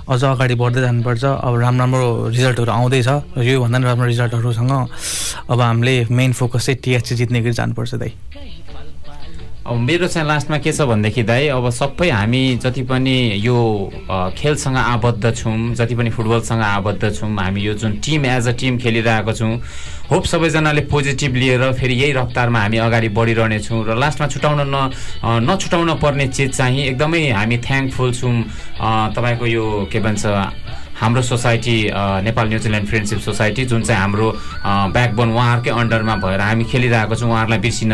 अझ 0.07 0.23
अगाडि 0.23 0.55
बढ्दै 0.55 0.81
जानुपर्छ। 0.81 1.23
अब 1.23 1.53
राम्रो 1.59 1.83
राम्रो 1.83 2.29
रिजल्टहरू 2.31 2.71
आउँदैछ। 2.71 3.07
योभन्दा 3.43 3.77
पनि 3.77 3.85
राम्रो 3.85 4.05
रिजल्टहरूसँग 4.07 4.71
अब 5.51 5.59
हामीले 5.61 5.95
मेन 6.09 6.31
फोकस 6.33 6.65
चाहिँ 6.65 6.79
टिएचसी 6.83 7.15
जित्ने 7.15 7.41
गरी 7.41 7.53
जानुपर्छ 7.59 7.95
दाइ। 7.95 8.11
अब 9.67 9.77
मेरो 9.77 10.07
चाहिँ 10.07 10.27
लास्टमा 10.27 10.57
के 10.63 10.71
छ 10.71 10.81
भनेदेखि 10.87 11.23
दाइ 11.27 11.47
अब 11.51 11.69
सबै 11.75 12.09
हामी 12.09 12.41
जति 12.63 12.81
पनि 12.87 13.15
यो 13.43 13.57
खेलसँग 14.37 14.77
आबद्ध 14.77 15.33
छौँ 15.35 15.73
जति 15.75 15.95
पनि 15.95 16.09
फुटबलसँग 16.09 16.61
आबद्ध 16.63 17.11
छौँ 17.15 17.29
हामी 17.35 17.61
यो 17.61 17.73
जुन 17.75 17.99
टिम 17.99 18.25
एज 18.25 18.47
अ 18.47 18.51
टिम 18.55 18.77
खेलिरहेको 18.79 19.33
छौँ 19.33 19.51
होप 20.11 20.23
सबैजनाले 20.23 20.81
पोजिटिभ 20.87 21.35
लिएर 21.35 21.71
फेरि 21.79 21.93
यही 21.93 22.11
रफ्तारमा 22.15 22.59
हामी 22.59 22.77
अगाडि 22.87 23.09
बढिरहनेछौँ 23.11 23.83
र 23.87 23.95
लास्टमा 23.99 24.27
छुटाउन 24.27 24.59
न 24.71 24.87
नछुटाउन 25.43 25.93
पर्ने 25.99 26.27
चिज 26.31 26.55
चाहिँ 26.57 26.85
एकदमै 26.87 27.27
हामी 27.31 27.57
थ्याङ्कफुल 27.59 28.13
छौँ। 28.13 28.35
तपाईँको 29.15 29.45
यो 29.47 29.65
के 29.91 29.99
भन्छ 29.99 30.23
हाम्रो 30.97 31.21
society 31.21 31.77
Nepal 32.25 32.47
New Zealand 32.49 32.87
friendship 32.89 33.19
society 33.21 33.65
जुन 33.65 33.81
चाहिँ 33.83 34.01
हाम्रो 34.01 34.27
ब्याकबोन 34.65 35.29
उहाँहरूकै 35.29 35.69
अन्डरमा 35.69 36.15
भएर 36.25 36.41
हामी 36.41 36.63
खेलिरहेको 36.65 37.15
छौँ 37.15 37.29
उहाँहरूलाई 37.29 37.59
बिर्सिन 37.59 37.91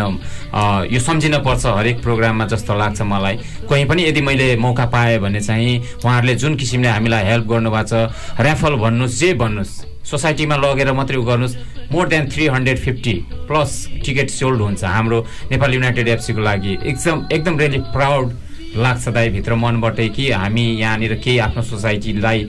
यो 0.88 1.00
सम्झिन 1.00 1.38
पर्छ 1.44 1.66
हरेक 1.66 2.02
प्रोग्राममा 2.02 2.46
जस्तो 2.48 2.74
लाग्छ 2.74 3.02
मलाई। 3.04 3.36
कहीँ 3.70 3.86
पनि 3.86 4.08
यदि 4.08 4.22
मैले 4.24 4.56
मौका 4.56 4.86
पाएँ 4.88 5.20
भने 5.20 5.42
चाहिँ 5.42 6.00
उहाँहरूले 6.00 6.36
जुन 6.36 6.56
किसिमले 6.56 6.90
हामीलाई 6.90 7.24
हेल्प 7.28 7.46
गर्नुभएको 7.48 7.88
छ 7.92 8.40
ऱ्याफल 8.40 8.76
भन्नुहोस् 8.80 9.20
जे 9.20 9.34
भन्नुहोस् 9.36 9.74
सोसाइटीमा 10.08 10.56
लगेर 10.64 10.92
मात्रै 10.94 11.18
उ 11.18 11.24
गर्नुहोस् 11.24 11.56
more 11.92 12.08
than 12.08 12.30
three 12.32 12.48
hundred 12.56 12.80
fifty 12.80 13.14
plus 13.48 13.72
ticket 14.06 14.30
sold 14.30 14.62
हुन्छ 14.62 14.84
हाम्रो 14.84 15.20
नेपाल 15.52 15.74
युनाइटेड 15.74 16.08
एफसीको 16.08 16.42
लागि। 16.42 16.78
एकदम 16.84 17.28
एकदम 17.32 17.60
रियली 17.60 17.80
प्राउड 17.92 18.32
लाग्छ 18.76 19.08
दाइ 19.10 19.30
भित्र 19.30 19.56
मनबाटै 19.56 20.08
कि 20.16 20.30
हामी 20.32 20.66
यहाँनिर 20.82 21.14
केही 21.24 21.38
आफ्नो 21.48 21.62
सोसाइटीलाई 21.64 22.40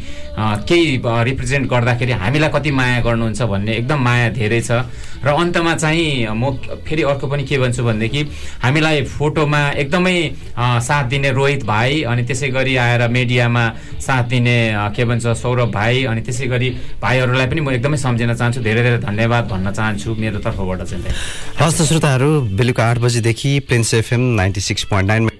केही 0.69 0.97
रिप्रेजेन्ट 1.31 1.69
गर्दाखेरि 1.71 2.13
हामीलाई 2.23 2.51
कति 2.55 2.71
माया 2.71 3.01
गर्नुहुन्छ 3.07 3.43
भन्ने 3.43 3.73
एकदम 3.77 3.99
माया 4.05 4.29
धेरै 4.39 4.61
छ 4.61 4.85
र 5.25 5.33
अन्तमा 5.33 5.75
चाहिँ 5.75 6.29
म 6.37 6.51
फेरि 6.85 7.03
अर्को 7.03 7.27
पनि 7.29 7.45
के 7.45 7.59
भन्छु 7.59 7.85
भनेदेखि 7.85 8.23
हामीलाई 8.63 9.03
फोटोमा 9.09 9.61
एकदमै 9.83 10.17
साथ 10.59 11.05
दिने 11.09 11.31
रोहित 11.33 11.65
भाइ 11.65 12.03
अनि 12.13 12.23
त्यसै 12.29 12.49
गरी 12.57 12.77
आएर 12.77 13.09
मिडियामा 13.09 13.65
साथ 14.07 14.25
दिने 14.29 14.59
के 14.97 15.05
भन्छ 15.05 15.27
सौरभ 15.43 15.71
भाइ 15.73 16.05
अनि 16.13 16.21
त्यसै 16.29 16.47
गरी 16.53 16.69
भाइहरूलाई 17.03 17.47
पनि 17.47 17.61
म 17.61 17.71
एकदमै 17.71 17.97
सम्झिन 18.05 18.35
चाहन्छु 18.35 18.61
धेरै 18.61 18.83
धेरै 18.83 18.99
धन्यवाद 19.09 19.49
भन्न 19.49 19.73
चाहन्छु 19.73 20.15
मेरो 20.21 20.39
तर्फबाट 20.45 20.83
चाहिँ। 20.83 21.15
हस्त 21.61 21.83
श्रोताहरू 21.89 22.31
बेलुका 22.61 22.91
आठ 22.91 22.99
बजीदेखि 23.07 23.59
Plains 23.69 23.95
FM 23.95 24.21
ninety 24.41 24.61
six 24.61 24.85
point 24.93 25.09
nine 25.09 25.31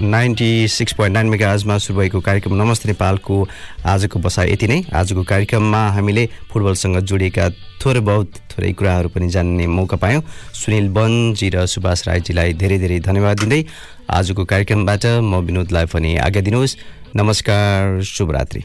ninety 0.00 0.68
six 0.68 0.92
point 0.92 1.14
nine 1.14 1.26
मेगाजमा 1.26 1.76
सुरु 1.78 1.98
भएको 1.98 2.20
कार्यक्रम 2.20 2.54
नमस्ते 2.54 2.88
नेपालको 2.88 3.36
आजको 3.84 4.18
बसाइ 4.18 4.52
यति 4.52 4.66
नै। 4.68 4.82
आजको 4.94 5.22
कार्यक्रममा 5.26 5.80
हामीले 5.90 6.24
फुटबलसँग 6.50 6.98
जोडिएका 7.02 7.48
थोरै 7.82 8.00
बहुत 8.06 8.30
थोरै 8.50 8.72
कुराहरू 8.78 9.08
पनि 9.10 9.28
जान्ने 9.28 9.66
मौका 9.66 9.96
पायौँ। 9.98 10.22
सुनिल 10.54 10.88
बनजी 10.94 11.48
र 11.50 11.66
सुभाष 11.66 12.06
राईजीलाई 12.08 12.52
धेरै 12.54 12.78
धेरै 12.78 12.98
धन्यवाद 13.10 13.36
दिँदै 13.40 13.64
आजको 14.06 14.44
कार्यक्रमबाट 14.46 15.06
म 15.18 15.42
विनोदलाई 15.42 15.86
पनि 15.90 16.16
आज्ञा 16.22 16.42
दिनुहोस्। 16.46 16.76
नमस्कार 17.16 18.02
शुभरात्रि। 18.06 18.62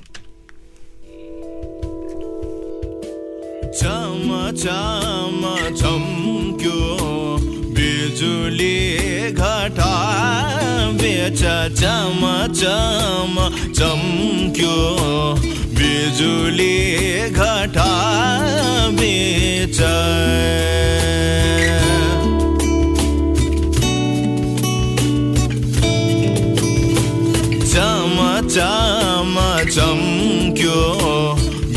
बिजुली 7.73 8.77
घटा 9.33 9.93
बेच 11.23 11.41
चम 11.79 12.21
चम 12.59 13.35
चम्क्यो 13.77 14.75
बिजुली 15.77 16.75
घटा 17.31 17.91
बेच 18.99 19.79
चम 27.71 28.19
चम 28.55 29.33
चम्क्यो 29.77 30.81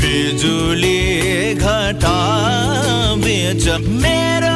बिजुली 0.03 1.01
घटा 1.55 2.19
बेच 3.25 3.69
मेरो 4.03 4.56